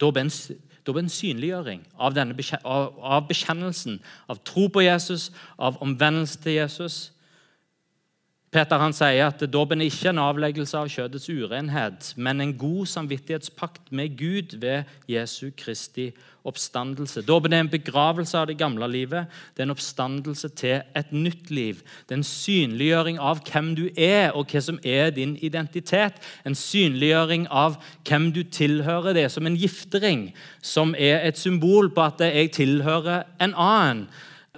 Da 0.00 0.10
ble 0.10 0.24
en, 0.24 1.10
synliggjøring 1.12 1.82
av, 1.98 2.14
denne, 2.16 2.36
av, 2.64 2.94
av 3.04 3.26
bekjennelsen, 3.28 3.98
av 4.32 4.40
tro 4.48 4.68
på 4.72 4.84
Jesus, 4.86 5.28
av 5.58 5.76
omvendelse 5.84 6.40
til 6.40 6.56
Jesus. 6.56 7.00
Peter 8.50 8.80
han 8.82 8.90
sier 8.90 9.28
at 9.28 9.42
dåpen 9.46 9.78
er 9.78 9.86
ikke 9.86 10.10
en 10.10 10.18
avleggelse 10.18 10.74
av 10.74 10.88
kjødets 10.90 11.28
urenhet, 11.30 12.08
men 12.18 12.42
en 12.42 12.54
god 12.58 12.88
samvittighetspakt 12.90 13.92
med 13.94 14.16
Gud 14.18 14.56
ved 14.58 14.88
Jesu 15.06 15.52
Kristi 15.54 16.08
oppstandelse. 16.42 17.22
Dåpen 17.22 17.52
er 17.54 17.62
en 17.62 17.70
begravelse 17.70 18.34
av 18.40 18.48
det 18.50 18.56
gamle 18.58 18.88
livet. 18.90 19.30
Det 19.54 19.62
er 19.62 19.68
en 19.68 19.74
oppstandelse 19.76 20.50
til 20.58 20.80
et 20.98 21.12
nytt 21.14 21.52
liv. 21.54 21.84
Det 22.08 22.16
er 22.16 22.18
en 22.18 22.26
synliggjøring 22.26 23.20
av 23.22 23.44
hvem 23.46 23.68
du 23.78 23.84
er, 23.94 24.32
og 24.34 24.50
hva 24.50 24.62
som 24.66 24.80
er 24.82 25.12
din 25.14 25.36
identitet. 25.46 26.18
En 26.42 26.58
synliggjøring 26.58 27.46
av 27.54 27.78
hvem 28.08 28.32
du 28.34 28.42
tilhører. 28.42 29.14
Det 29.14 29.28
er 29.28 29.30
som 29.30 29.46
en 29.46 29.60
giftering, 29.60 30.32
som 30.58 30.96
er 30.98 31.22
et 31.28 31.38
symbol 31.38 31.92
på 31.94 32.02
at 32.08 32.26
jeg 32.26 32.50
tilhører 32.58 33.28
en 33.38 33.54
annen 33.54 34.08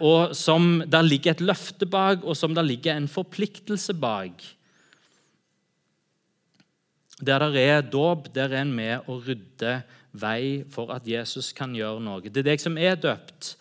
og 0.00 0.36
som 0.36 0.82
der 0.88 1.04
ligger 1.04 1.34
et 1.34 1.44
løfte 1.44 1.86
bak, 1.86 2.24
og 2.24 2.36
som 2.36 2.54
der 2.54 2.64
ligger 2.64 2.96
en 2.96 3.08
forpliktelse 3.08 3.94
bak. 3.94 4.44
Der 7.20 7.50
det 7.52 7.62
er 7.68 7.82
dåp, 7.82 8.34
der 8.34 8.48
er 8.48 8.62
en 8.62 8.72
med 8.74 9.04
å 9.06 9.20
rydde 9.20 9.82
vei 10.12 10.64
for 10.70 10.92
at 10.92 11.06
Jesus 11.08 11.52
kan 11.52 11.74
gjøre 11.74 12.00
noe. 12.00 12.20
Det 12.24 12.42
er 12.42 12.52
deg 12.52 12.60
som 12.60 12.76
er 12.76 12.96
døpt 12.96 13.54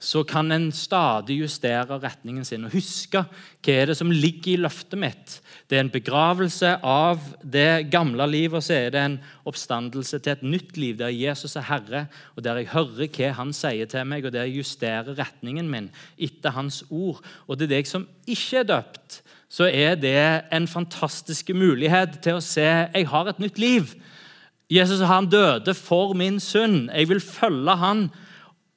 så 0.00 0.22
kan 0.24 0.48
en 0.52 0.70
stadig 0.72 1.36
justere 1.42 1.98
retningen 2.00 2.44
sin 2.48 2.64
og 2.64 2.72
huske 2.72 3.20
hva 3.20 3.74
er 3.74 3.90
det 3.90 3.96
som 3.98 4.08
ligger 4.08 4.54
i 4.54 4.60
løftet 4.64 4.96
mitt. 4.96 5.34
Det 5.68 5.76
er 5.76 5.84
en 5.84 5.92
begravelse 5.92 6.70
av 6.80 7.20
det 7.44 7.90
gamle 7.92 8.24
livet, 8.32 8.56
og 8.56 8.64
så 8.64 8.78
er 8.78 8.94
det 8.94 9.02
en 9.04 9.18
oppstandelse 9.44 10.22
til 10.24 10.32
et 10.32 10.46
nytt 10.46 10.78
liv, 10.80 10.96
der 10.96 11.12
Jesus 11.12 11.58
er 11.60 11.68
Herre, 11.68 12.06
og 12.32 12.46
der 12.46 12.62
jeg 12.62 12.70
hører 12.72 13.10
hva 13.12 13.32
Han 13.36 13.52
sier 13.52 13.90
til 13.92 14.08
meg, 14.08 14.24
og 14.24 14.32
der 14.32 14.48
jeg 14.48 14.62
justerer 14.62 15.12
retningen 15.20 15.68
min 15.68 15.90
etter 16.16 16.56
Hans 16.56 16.80
ord. 16.88 17.20
Og 17.46 17.60
det 17.60 17.68
er 17.68 17.76
deg 17.76 17.90
som 17.90 18.08
ikke 18.24 18.62
er 18.62 18.70
døpt, 18.72 19.20
så 19.52 19.68
er 19.68 20.00
det 20.00 20.46
en 20.54 20.70
fantastisk 20.70 21.52
mulighet 21.52 22.22
til 22.24 22.38
å 22.38 22.44
se 22.44 22.64
jeg 22.64 23.08
har 23.12 23.28
et 23.28 23.42
nytt 23.42 23.60
liv. 23.60 23.92
Jesus 24.70 25.02
han 25.02 25.26
døde 25.26 25.74
for 25.74 26.14
min 26.14 26.38
synd. 26.40 26.88
Jeg 26.94 27.08
vil 27.10 27.20
følge 27.20 27.74
han 27.76 28.04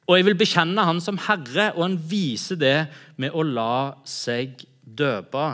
og 0.03 0.17
jeg 0.17 0.25
vil 0.27 0.39
bekjenne 0.39 0.83
han 0.83 0.99
som 1.03 1.19
Herre, 1.27 1.69
og 1.77 1.85
han 1.85 1.99
viser 2.09 2.59
det 2.59 2.77
med 3.21 3.31
å 3.31 3.45
la 3.47 3.95
seg 4.07 4.65
døpe. 4.83 5.45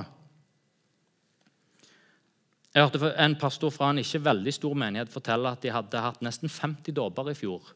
Jeg 2.74 2.86
hørte 2.86 3.12
en 3.18 3.36
pastor 3.42 3.74
fra 3.74 3.90
en 3.92 4.02
ikke 4.02 4.22
veldig 4.26 4.54
stor 4.54 4.76
menighet 4.78 5.12
fortelle 5.14 5.52
at 5.54 5.62
de 5.66 5.74
hadde 5.74 6.02
hatt 6.02 6.22
nesten 6.26 6.50
50 6.50 6.96
dåper 6.98 7.32
i 7.32 7.38
fjor. 7.38 7.74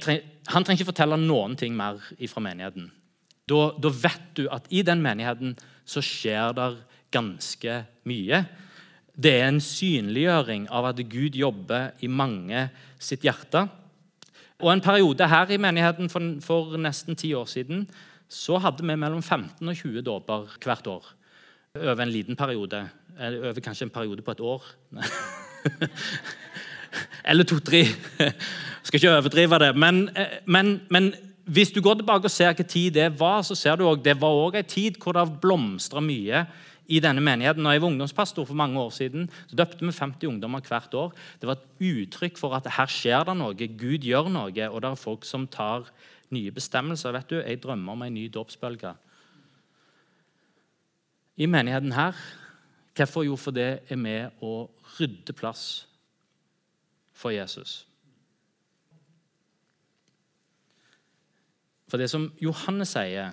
Treng, 0.00 0.22
han 0.48 0.64
trenger 0.64 0.80
ikke 0.80 0.92
fortelle 0.92 1.18
noen 1.20 1.56
ting 1.60 1.74
mer 1.76 2.00
fra 2.30 2.42
menigheten. 2.44 2.88
Da, 3.48 3.60
da, 3.76 3.90
vet 3.90 4.28
du 4.38 4.46
at 4.54 4.68
i 4.72 4.80
den 4.86 5.02
menigheten 5.04 5.56
så 5.84 6.00
skjer 6.04 6.54
det 6.56 6.68
ganske 7.12 7.82
mye. 8.08 8.44
Det 9.12 9.34
er 9.40 9.50
en 9.50 9.60
synliggjøring 9.60 10.68
av 10.72 10.88
at 10.92 11.02
Gud 11.12 11.36
jobber 11.36 11.92
i 12.00 12.08
mange 12.08 12.68
sitt 13.02 13.26
hjerte. 13.26 13.66
Og 14.62 14.72
En 14.72 14.80
periode 14.80 15.26
her 15.28 15.50
i 15.50 15.58
menigheten 15.58 16.10
for, 16.10 16.22
for 16.40 16.76
nesten 16.78 17.18
ti 17.18 17.32
år 17.34 17.48
siden 17.50 17.86
så 18.32 18.56
hadde 18.62 18.86
vi 18.86 18.94
mellom 18.96 19.22
15 19.22 19.68
og 19.68 19.76
20 19.76 20.02
dåper 20.06 20.54
hvert 20.62 20.86
år. 20.86 21.08
Over 21.76 22.02
en 22.02 22.12
liten 22.12 22.36
periode. 22.36 22.88
Over 23.18 23.60
kanskje 23.60 23.84
en 23.84 23.90
periode 23.90 24.22
på 24.22 24.30
et 24.30 24.40
år. 24.40 24.64
Eller 27.28 27.44
to-tre. 27.44 27.84
Skal 28.82 28.98
ikke 28.98 29.16
overdrive 29.16 29.58
det. 29.58 29.76
Men, 29.76 30.08
eh, 30.16 30.38
men, 30.46 30.80
men, 30.90 31.12
hvis 31.44 31.72
du 31.74 31.80
går 31.82 31.94
tilbake 31.94 32.24
og 32.24 32.30
ser 32.30 32.52
hvilken 32.52 32.68
tid 32.70 32.90
det 32.90 33.20
var, 33.20 33.42
så 33.42 33.54
ser 33.54 33.76
du 33.76 33.84
også, 33.84 34.02
det 34.02 34.20
var 34.20 34.28
også 34.28 34.58
en 34.58 34.64
tid 34.64 34.98
hvor 35.02 35.12
det 35.12 35.40
blomstra 35.42 36.00
mye 36.00 36.44
i 36.92 37.00
denne 37.00 37.24
menigheten. 37.24 37.64
Når 37.64 37.76
jeg 37.76 37.82
var 37.82 37.92
ungdomspastor 37.92 38.46
for 38.48 38.58
mange 38.58 38.80
år 38.80 38.90
siden, 38.92 39.28
så 39.48 39.56
døpte 39.56 39.86
vi 39.86 39.92
50 39.92 40.28
ungdommer 40.28 40.60
hvert 40.68 40.94
år. 40.94 41.14
Det 41.40 41.48
var 41.48 41.56
et 41.56 41.86
uttrykk 41.88 42.40
for 42.40 42.56
at 42.56 42.68
her 42.76 42.90
skjer 42.92 43.24
det 43.28 43.36
noe, 43.40 43.68
Gud 43.80 44.04
gjør 44.04 44.28
noe, 44.32 44.68
og 44.68 44.82
det 44.82 44.90
er 44.90 45.00
folk 45.00 45.24
som 45.28 45.48
tar 45.48 45.88
nye 46.32 46.52
bestemmelser. 46.52 47.14
Vet 47.16 47.30
du, 47.30 47.38
Jeg 47.40 47.62
drømmer 47.62 47.92
om 47.92 48.02
en 48.02 48.14
ny 48.14 48.28
dåpsbølge. 48.28 48.94
I 51.36 51.46
menigheten 51.46 51.92
her 51.96 52.16
Hvorfor? 52.92 53.22
Jo, 53.24 53.36
for 53.36 53.56
det 53.56 53.88
er 53.88 53.96
med 53.96 54.42
å 54.44 54.68
rydde 54.98 55.32
plass 55.32 55.86
for 57.16 57.32
Jesus. 57.32 57.86
For 61.88 61.96
det 61.96 62.10
som 62.12 62.30
Johannes 62.40 62.92
sier 62.92 63.32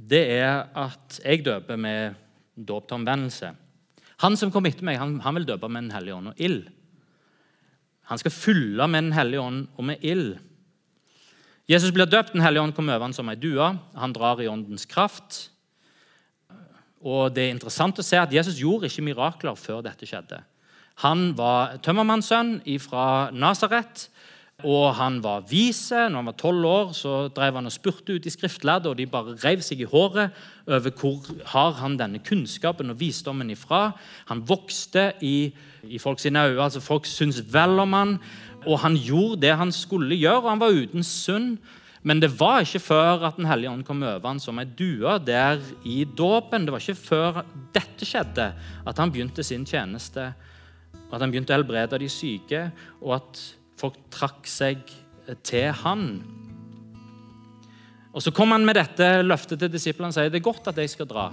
det 0.00 0.22
er 0.40 0.70
at 0.78 1.20
jeg 1.20 1.44
døper 1.44 1.76
med 1.76 2.16
dåp 2.56 2.88
til 2.88 3.00
omvendelse. 3.00 3.52
Han 4.20 4.36
som 4.36 4.52
kom 4.52 4.66
etter 4.68 4.84
meg, 4.84 4.98
han, 5.00 5.18
han 5.24 5.36
vil 5.36 5.48
døpe 5.48 5.68
med 5.68 5.86
Den 5.86 5.94
hellige 5.94 6.16
ånd 6.16 6.32
og 6.32 6.40
ild. 6.40 6.62
Han 8.10 8.20
skal 8.20 8.34
fylle 8.34 8.88
med 8.88 9.04
Den 9.06 9.16
hellige 9.16 9.40
ånd 9.40 9.66
og 9.76 9.84
med 9.84 10.04
ild. 10.04 10.38
Jesus 11.70 11.92
blir 11.94 12.08
døpt, 12.10 12.32
Den 12.32 12.42
hellige 12.42 12.62
ånd 12.62 12.74
kommer 12.74 12.96
over 12.96 13.06
han 13.08 13.16
som 13.16 13.28
ei 13.30 13.38
due. 13.38 13.66
Han 13.94 14.12
drar 14.12 14.40
i 14.42 14.48
åndens 14.50 14.86
kraft. 14.86 15.50
Og 17.00 17.32
Det 17.34 17.46
er 17.46 17.54
interessant 17.54 17.98
å 17.98 18.04
se 18.04 18.18
at 18.18 18.32
Jesus 18.32 18.58
gjorde 18.60 18.90
ikke 18.90 19.06
mirakler 19.06 19.56
før 19.56 19.84
dette 19.86 20.08
skjedde. 20.08 20.42
Han 21.00 21.30
var 21.38 21.78
tømmermannssønn 21.80 22.58
fra 22.82 23.30
Nasaret. 23.32 24.08
Og 24.64 24.94
han 24.98 25.18
var 25.24 25.46
vise. 25.48 26.08
Når 26.08 26.20
han 26.20 26.28
var 26.30 26.36
tolv 26.38 26.66
år, 26.68 26.92
så 26.96 27.14
drev 27.34 27.58
han 27.58 27.68
og 27.68 27.74
spurte 27.74 28.16
ut 28.16 28.26
i 28.26 28.32
skriftlærde, 28.32 28.90
og 28.90 28.98
de 28.98 29.06
bare 29.10 29.36
rev 29.44 29.62
seg 29.64 29.82
i 29.82 29.88
håret 29.88 30.36
over 30.70 30.94
hvor 31.00 31.26
har 31.52 31.76
han 31.80 31.98
denne 32.00 32.20
kunnskapen 32.24 32.92
og 32.92 33.00
visdommen 33.00 33.50
ifra. 33.50 33.90
Han 34.30 34.44
vokste 34.46 35.12
i, 35.26 35.50
i 35.84 35.98
folk 35.98 36.20
sine 36.20 36.46
øyne. 36.46 36.62
altså 36.62 36.80
Folk 36.80 37.06
syntes 37.06 37.42
vel 37.52 37.78
om 37.80 37.92
han, 37.92 38.16
og 38.66 38.80
han 38.84 38.96
gjorde 38.96 39.40
det 39.46 39.56
han 39.56 39.72
skulle 39.72 40.18
gjøre, 40.18 40.42
og 40.42 40.50
han 40.50 40.60
var 40.60 40.76
uten 40.76 41.06
synd. 41.06 41.58
Men 42.02 42.20
det 42.20 42.30
var 42.40 42.62
ikke 42.64 42.80
før 42.80 43.26
at 43.28 43.36
Den 43.36 43.44
hellige 43.44 43.70
ånd 43.70 43.84
kom 43.84 44.02
over 44.02 44.24
han 44.24 44.40
som 44.40 44.58
ei 44.58 44.64
due 44.64 45.18
der 45.20 45.60
i 45.84 46.04
dåpen. 46.04 46.64
Det 46.64 46.72
var 46.72 46.80
ikke 46.80 46.96
før 46.96 47.42
dette 47.74 48.08
skjedde, 48.08 48.52
at 48.86 48.98
han 48.98 49.12
begynte 49.12 49.44
sin 49.44 49.66
tjeneste. 49.68 50.32
At 51.12 51.20
han 51.20 51.30
begynte 51.30 51.52
å 51.52 51.58
helbrede 51.58 52.00
de 52.00 52.08
syke, 52.08 52.70
og 53.02 53.18
at 53.18 53.42
Folk 53.80 53.96
trakk 54.12 54.44
seg 54.50 54.84
til 55.46 55.70
han. 55.82 56.06
Og 58.10 58.22
Så 58.22 58.32
kom 58.34 58.50
han 58.52 58.66
med 58.66 58.76
dette 58.76 59.22
løftet 59.22 59.60
til 59.62 59.70
disiplene 59.70 60.10
og 60.10 60.16
sier 60.16 60.32
det 60.32 60.40
er 60.40 60.50
godt 60.50 60.68
at 60.72 60.80
jeg 60.82 60.90
skal 60.92 61.08
dra. 61.08 61.30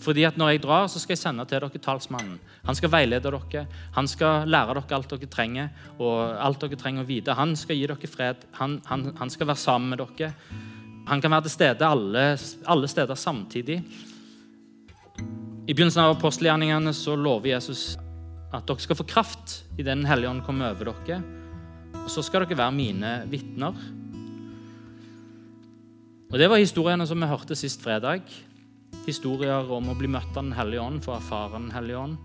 Fordi 0.00 0.24
at 0.24 0.36
Når 0.36 0.48
jeg 0.48 0.62
drar, 0.62 0.86
så 0.88 0.98
skal 0.98 1.12
jeg 1.12 1.22
sende 1.22 1.44
til 1.44 1.60
dere 1.60 1.78
talsmannen. 1.78 2.38
Han 2.64 2.74
skal 2.74 2.90
veilede 2.90 3.30
dere. 3.30 3.66
Han 3.94 4.08
skal 4.08 4.48
lære 4.48 4.74
dere 4.74 4.96
alt 4.96 5.10
dere 5.10 5.28
trenger 5.28 5.68
og 5.98 6.36
alt 6.40 6.60
dere 6.60 6.76
trenger 6.76 7.04
å 7.04 7.08
vite. 7.08 7.36
Han 7.36 7.56
skal 7.56 7.76
gi 7.76 7.86
dere 7.86 8.08
fred. 8.08 8.46
Han, 8.58 8.80
han, 8.86 9.12
han 9.18 9.30
skal 9.30 9.46
være 9.46 9.60
sammen 9.60 9.90
med 9.90 10.00
dere. 10.00 10.32
Han 11.06 11.20
kan 11.20 11.30
være 11.30 11.48
til 11.48 11.50
stede 11.50 11.86
alle, 11.86 12.38
alle 12.66 12.88
steder 12.88 13.14
samtidig. 13.14 13.82
I 15.68 15.74
begynnelsen 15.74 16.02
av 16.02 16.16
apostelgjerningene 16.16 16.94
så 16.96 17.14
lover 17.14 17.52
Jesus 17.52 17.98
at 18.52 18.64
dere 18.66 18.82
skal 18.82 18.96
få 18.96 19.06
kraft 19.06 19.60
i 19.78 19.84
Den 19.86 20.06
hellige 20.08 20.30
ånd 20.30 20.42
kommer 20.46 20.72
over 20.72 20.94
dere. 20.94 21.39
Og 22.04 22.10
så 22.12 22.24
skal 22.24 22.44
dere 22.44 22.58
være 22.58 22.76
mine 22.76 23.12
vitner. 23.30 23.76
Og 26.30 26.38
Det 26.38 26.48
var 26.50 26.62
historiene 26.62 27.06
som 27.06 27.18
vi 27.18 27.26
hørte 27.26 27.58
sist 27.58 27.82
fredag. 27.82 28.22
Historier 29.06 29.70
om 29.70 29.90
å 29.90 29.96
bli 29.98 30.10
møtt 30.10 30.36
av 30.36 30.44
Den 30.44 30.54
hellige 30.54 30.82
ånd, 30.82 31.06
å 31.06 31.16
erfare 31.16 31.58
Den 31.58 31.72
hellige 31.74 31.98
ånd. 31.98 32.18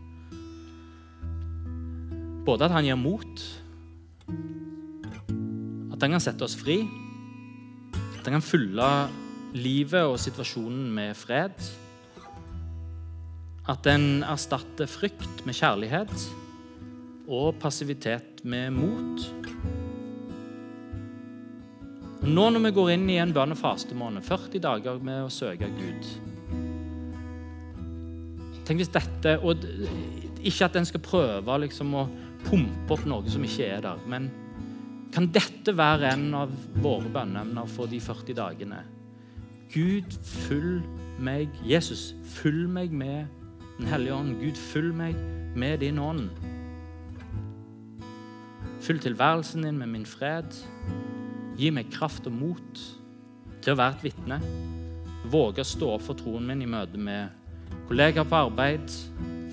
Både 2.46 2.68
at 2.68 2.76
han 2.76 2.86
gir 2.86 2.98
mot, 3.00 3.42
at 5.96 6.04
han 6.04 6.14
kan 6.14 6.22
sette 6.22 6.46
oss 6.46 6.54
fri, 6.60 6.84
at 8.20 8.28
han 8.28 8.36
kan 8.38 8.46
fylle 8.46 8.90
livet 9.58 10.06
og 10.06 10.20
situasjonen 10.22 10.92
med 10.94 11.16
fred. 11.18 11.58
At 13.66 13.90
en 13.90 14.22
erstatter 14.28 14.86
frykt 14.86 15.42
med 15.48 15.58
kjærlighet 15.58 16.14
og 17.26 17.56
passivitet 17.58 18.46
med 18.46 18.76
mot. 18.78 19.26
Nå 22.26 22.48
når 22.50 22.64
vi 22.64 22.72
går 22.74 22.92
inn 22.96 23.10
i 23.14 23.20
en 23.22 23.34
bønn- 23.34 23.54
og 23.54 23.60
fastemåned, 23.60 24.24
40 24.26 24.62
dager 24.64 24.98
med 25.04 25.28
å 25.28 25.30
søke 25.30 25.68
Gud 25.70 26.08
Tenk 28.66 28.82
hvis 28.82 28.90
dette 28.90 29.36
og 29.46 29.62
Ikke 30.42 30.66
at 30.66 30.80
en 30.80 30.88
skal 30.90 31.04
prøve 31.06 31.60
liksom, 31.62 31.94
å 31.94 32.08
pumpe 32.48 32.96
opp 32.96 33.06
noe 33.06 33.30
som 33.30 33.46
ikke 33.46 33.70
er 33.78 33.86
der, 33.86 34.02
men 34.10 34.32
kan 35.14 35.30
dette 35.32 35.72
være 35.78 36.10
en 36.12 36.34
av 36.36 36.52
våre 36.84 37.08
bønneemner 37.14 37.70
for 37.72 37.90
de 37.90 38.02
40 38.04 38.36
dagene? 38.36 38.82
Gud, 39.74 40.18
fyll 40.46 40.82
meg 41.24 41.54
Jesus, 41.66 42.14
fyll 42.36 42.66
meg 42.68 42.92
med 42.92 43.26
Den 43.78 43.90
hellige 43.92 44.16
ånd. 44.16 44.36
Gud, 44.40 44.56
fyll 44.56 44.94
meg 44.96 45.18
med 45.56 45.82
din 45.84 45.98
ånd. 46.00 46.30
Fyll 48.80 49.02
tilværelsen 49.04 49.66
din 49.66 49.78
med 49.78 49.90
min 49.92 50.06
fred. 50.06 50.56
Gi 51.56 51.72
meg 51.72 51.92
kraft 51.94 52.26
og 52.28 52.36
mot 52.36 52.82
til 53.64 53.74
å 53.74 53.80
være 53.80 53.96
et 53.96 54.08
vitne. 54.10 54.40
Våge 55.32 55.64
å 55.64 55.68
stå 55.68 55.94
opp 55.96 56.04
for 56.06 56.20
troen 56.20 56.46
min 56.46 56.64
i 56.66 56.70
møte 56.70 57.00
med 57.02 57.32
kollegaer 57.88 58.28
på 58.28 58.42
arbeid, 58.46 58.92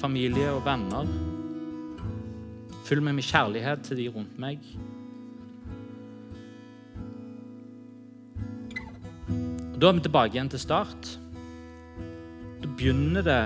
familie 0.02 0.50
og 0.52 0.64
venner. 0.66 1.08
Fyll 2.84 3.00
meg 3.06 3.16
med 3.16 3.28
kjærlighet 3.28 3.84
til 3.86 4.02
de 4.02 4.08
rundt 4.12 4.40
meg. 4.42 4.64
Og 9.72 9.78
Da 9.78 9.88
er 9.88 9.98
vi 9.98 10.06
tilbake 10.08 10.36
igjen 10.36 10.50
til 10.50 10.62
start. 10.62 11.12
Da 12.62 12.68
begynner 12.76 13.22
det 13.22 13.42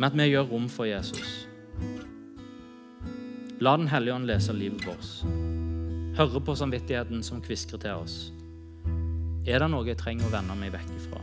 med 0.00 0.08
at 0.08 0.16
vi 0.16 0.32
gjør 0.32 0.48
rom 0.48 0.68
for 0.68 0.88
Jesus. 0.88 1.39
La 3.60 3.76
Den 3.76 3.90
hellige 3.92 4.14
ånd 4.14 4.24
lese 4.24 4.54
livet 4.56 4.86
vårt. 4.88 5.08
Høre 6.16 6.40
på 6.40 6.54
samvittigheten 6.56 7.20
som 7.20 7.42
kviskrer 7.44 7.82
til 7.82 7.98
oss. 8.00 8.14
Er 9.44 9.60
det 9.60 9.66
noe 9.68 9.84
jeg 9.84 9.98
trenger 10.00 10.24
å 10.24 10.32
vende 10.32 10.56
meg 10.56 10.72
vekk 10.72 10.94
ifra? 10.96 11.20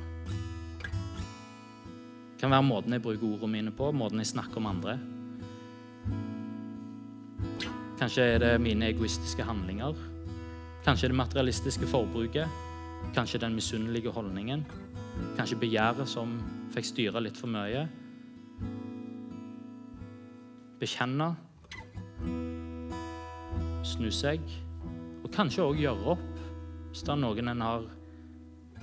Det 0.78 2.44
kan 2.44 2.54
være 2.54 2.68
måten 2.68 2.94
jeg 2.94 3.02
bruker 3.02 3.26
ordene 3.26 3.50
mine 3.56 3.74
på, 3.74 3.90
måten 3.90 4.22
jeg 4.22 4.30
snakker 4.30 4.62
om 4.62 4.70
andre. 4.70 5.00
Kanskje 7.98 8.28
er 8.36 8.46
det 8.46 8.52
mine 8.62 8.92
egoistiske 8.92 9.42
handlinger. 9.42 9.98
Kanskje 10.86 11.10
det 11.10 11.18
materialistiske 11.18 11.90
forbruket. 11.90 12.46
Kanskje 13.18 13.42
den 13.42 13.58
misunnelige 13.58 14.14
holdningen. 14.14 14.62
Kanskje 15.40 15.58
begjæret 15.66 16.06
som 16.14 16.38
fikk 16.78 16.92
styre 16.94 17.26
litt 17.26 17.42
for 17.42 17.50
mye. 17.50 17.88
Bekjenne. 20.78 21.34
Snu 23.88 24.10
seg. 24.14 24.44
Og 25.24 25.32
kanskje 25.34 25.66
òg 25.66 25.82
gjøre 25.82 26.14
opp 26.16 26.34
hvis 26.88 27.04
det 27.06 27.14
er 27.14 27.20
noen 27.22 27.52
en 27.52 27.62
har 27.62 27.88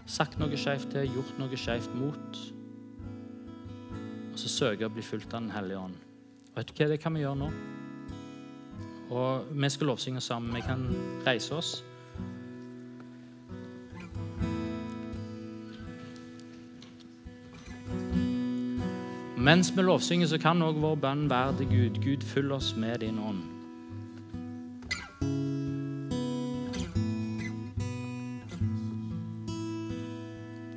sagt 0.06 0.36
noe 0.38 0.58
skeivt 0.60 0.90
til, 0.92 1.08
gjort 1.16 1.38
noe 1.40 1.58
skeivt 1.58 1.94
mot. 1.98 2.42
Og 4.34 4.38
så 4.38 4.50
søke 4.50 4.86
å 4.86 4.92
bli 4.92 5.02
fulgt 5.02 5.32
av 5.32 5.46
Den 5.46 5.54
hellige 5.54 5.80
ånd. 5.80 5.96
Og 6.52 6.60
vet 6.60 6.70
du 6.70 6.76
hva, 6.76 6.90
det 6.92 7.00
kan 7.02 7.14
vi 7.16 7.24
gjøre 7.24 7.40
nå. 7.40 7.50
Og 9.14 9.50
vi 9.50 9.70
skal 9.70 9.90
lovsynge 9.90 10.22
sammen. 10.22 10.54
Vi 10.54 10.62
kan 10.66 10.86
reise 11.26 11.56
oss. 11.56 11.72
Mens 19.44 19.76
vi 19.76 19.82
lovsynger, 19.82 20.26
så 20.26 20.38
kan 20.40 20.62
òg 20.64 20.78
vår 20.80 20.94
bønn 21.02 21.26
være 21.28 21.52
til 21.58 21.66
Gud. 21.68 21.98
Gud, 22.00 22.22
fyll 22.24 22.52
oss 22.56 22.70
med 22.80 23.02
din 23.02 23.18
ånd. 23.20 23.42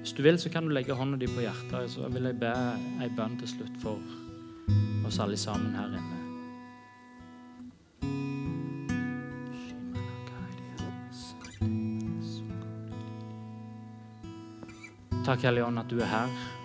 Hvis 0.01 0.12
du 0.17 0.19
vil, 0.25 0.39
så 0.39 0.51
kan 0.51 0.67
du 0.67 0.75
legge 0.75 0.97
hånda 0.99 1.15
di 1.15 1.32
på 1.32 1.45
hjertet, 1.45 1.93
så 1.95 2.12
vil 2.12 2.27
jeg 2.27 2.39
be 2.43 2.51
ei 3.06 3.08
bønn 3.15 3.39
til 3.39 3.53
slutt 3.53 3.80
for 3.80 4.03
oss 5.08 5.21
alle 5.23 5.39
sammen 5.39 5.71
her 5.71 5.88
inne. 5.88 6.19
Takk, 15.23 15.47
Hellige 15.47 15.65
Ånd, 15.71 15.80
at 15.80 15.91
du 15.91 15.99
er 16.03 16.12
her. 16.12 16.57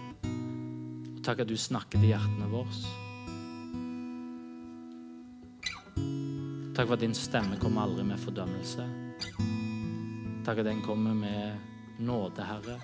Takk 1.23 1.45
at 1.45 1.49
du 1.49 1.55
snakker 1.55 2.01
til 2.01 2.11
hjertene 2.11 2.49
våre. 2.51 2.67
Takk 6.75 6.89
for 6.89 6.97
at 6.97 7.03
din 7.05 7.15
stemme 7.15 7.59
kommer 7.63 7.85
aldri 7.85 8.03
med 8.09 8.19
fordømmelse. 8.19 8.87
Takk 10.43 10.59
at 10.59 10.67
den 10.67 10.81
kommer 10.83 11.15
med 11.15 12.01
nåde, 12.03 12.43
Herre. 12.43 12.81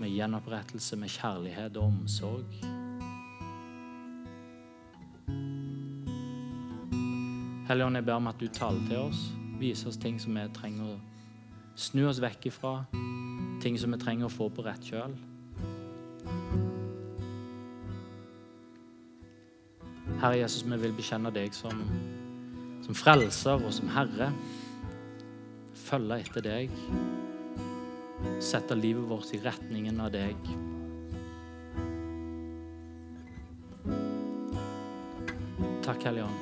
Med 0.00 0.10
gjenopprettelse, 0.10 0.96
med 0.96 1.08
kjærlighet 1.08 1.76
og 1.76 1.86
omsorg. 1.86 2.58
Hellige 7.68 7.86
Ånd, 7.86 7.96
jeg 7.96 8.04
ber 8.04 8.18
om 8.18 8.26
at 8.26 8.42
du 8.42 8.48
taler 8.48 8.82
til 8.90 9.04
oss. 9.06 9.22
Viser 9.60 9.92
oss 9.92 10.02
ting 10.02 10.18
som 10.22 10.34
vi 10.34 10.48
trenger 10.58 10.96
å 10.96 10.98
snu 11.78 12.08
oss 12.10 12.18
vekk 12.22 12.50
ifra. 12.50 12.74
Ting 13.62 13.78
som 13.78 13.94
vi 13.94 14.02
trenger 14.02 14.26
å 14.26 14.34
få 14.34 14.50
på 14.50 14.66
rett 14.66 14.82
kjøl. 14.82 15.14
Herre 20.16 20.38
Jesus, 20.38 20.62
vi 20.64 20.76
vil 20.80 20.94
bekjenne 20.96 21.28
deg 21.28 21.52
som, 21.52 21.82
som 22.86 22.96
frelser 22.96 23.60
og 23.60 23.72
som 23.74 23.90
herre. 23.92 24.30
Følge 25.76 26.22
etter 26.24 26.44
deg. 26.46 26.72
Sette 28.40 28.74
livet 28.78 29.04
vårt 29.10 29.34
i 29.36 29.40
retningen 29.44 30.00
av 30.00 30.14
deg. 30.14 30.36
Takk, 35.84 36.00
Hellige 36.08 36.24
Ånd. 36.24 36.40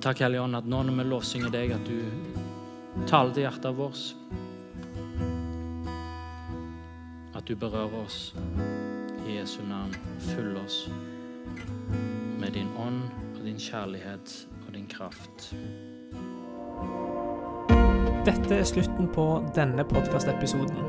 Takk, 0.00 0.24
Hellige 0.24 0.42
Ånd, 0.42 0.56
at 0.56 0.66
nå 0.66 0.80
når 0.88 0.96
vi 1.02 1.06
lovsynger 1.12 1.52
deg, 1.52 1.76
at 1.76 1.84
du 1.86 2.00
taler 3.06 3.36
til 3.36 3.44
hjertet 3.44 3.76
vårt. 3.76 4.04
At 7.36 7.44
du 7.44 7.54
berører 7.60 8.00
oss 8.00 8.32
Jesu 9.46 9.62
navn. 9.68 9.94
Fyll 10.18 10.56
oss 10.56 10.90
med 12.40 12.50
din 12.52 12.68
ånd 12.78 13.02
og 13.38 13.44
din 13.44 13.58
kjærlighet 13.58 14.46
og 14.66 14.74
din 14.74 14.86
kraft. 14.90 15.54
Dette 18.26 18.56
er 18.56 18.66
slutten 18.66 19.06
på 19.14 19.44
denne 19.54 19.84
podkastepisoden. 19.86 20.82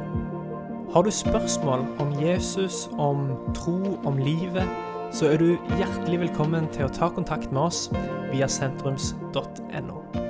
Har 0.94 1.06
du 1.06 1.12
spørsmål 1.12 1.86
om 2.00 2.18
Jesus, 2.22 2.90
om 2.98 3.30
tro, 3.54 4.00
om 4.06 4.18
livet, 4.18 4.66
så 5.14 5.30
er 5.30 5.38
du 5.38 5.76
hjertelig 5.78 6.20
velkommen 6.26 6.66
til 6.74 6.90
å 6.90 6.94
ta 6.98 7.14
kontakt 7.14 7.52
med 7.52 7.62
oss 7.62 7.92
via 8.32 8.50
sentrums.no. 8.50 10.27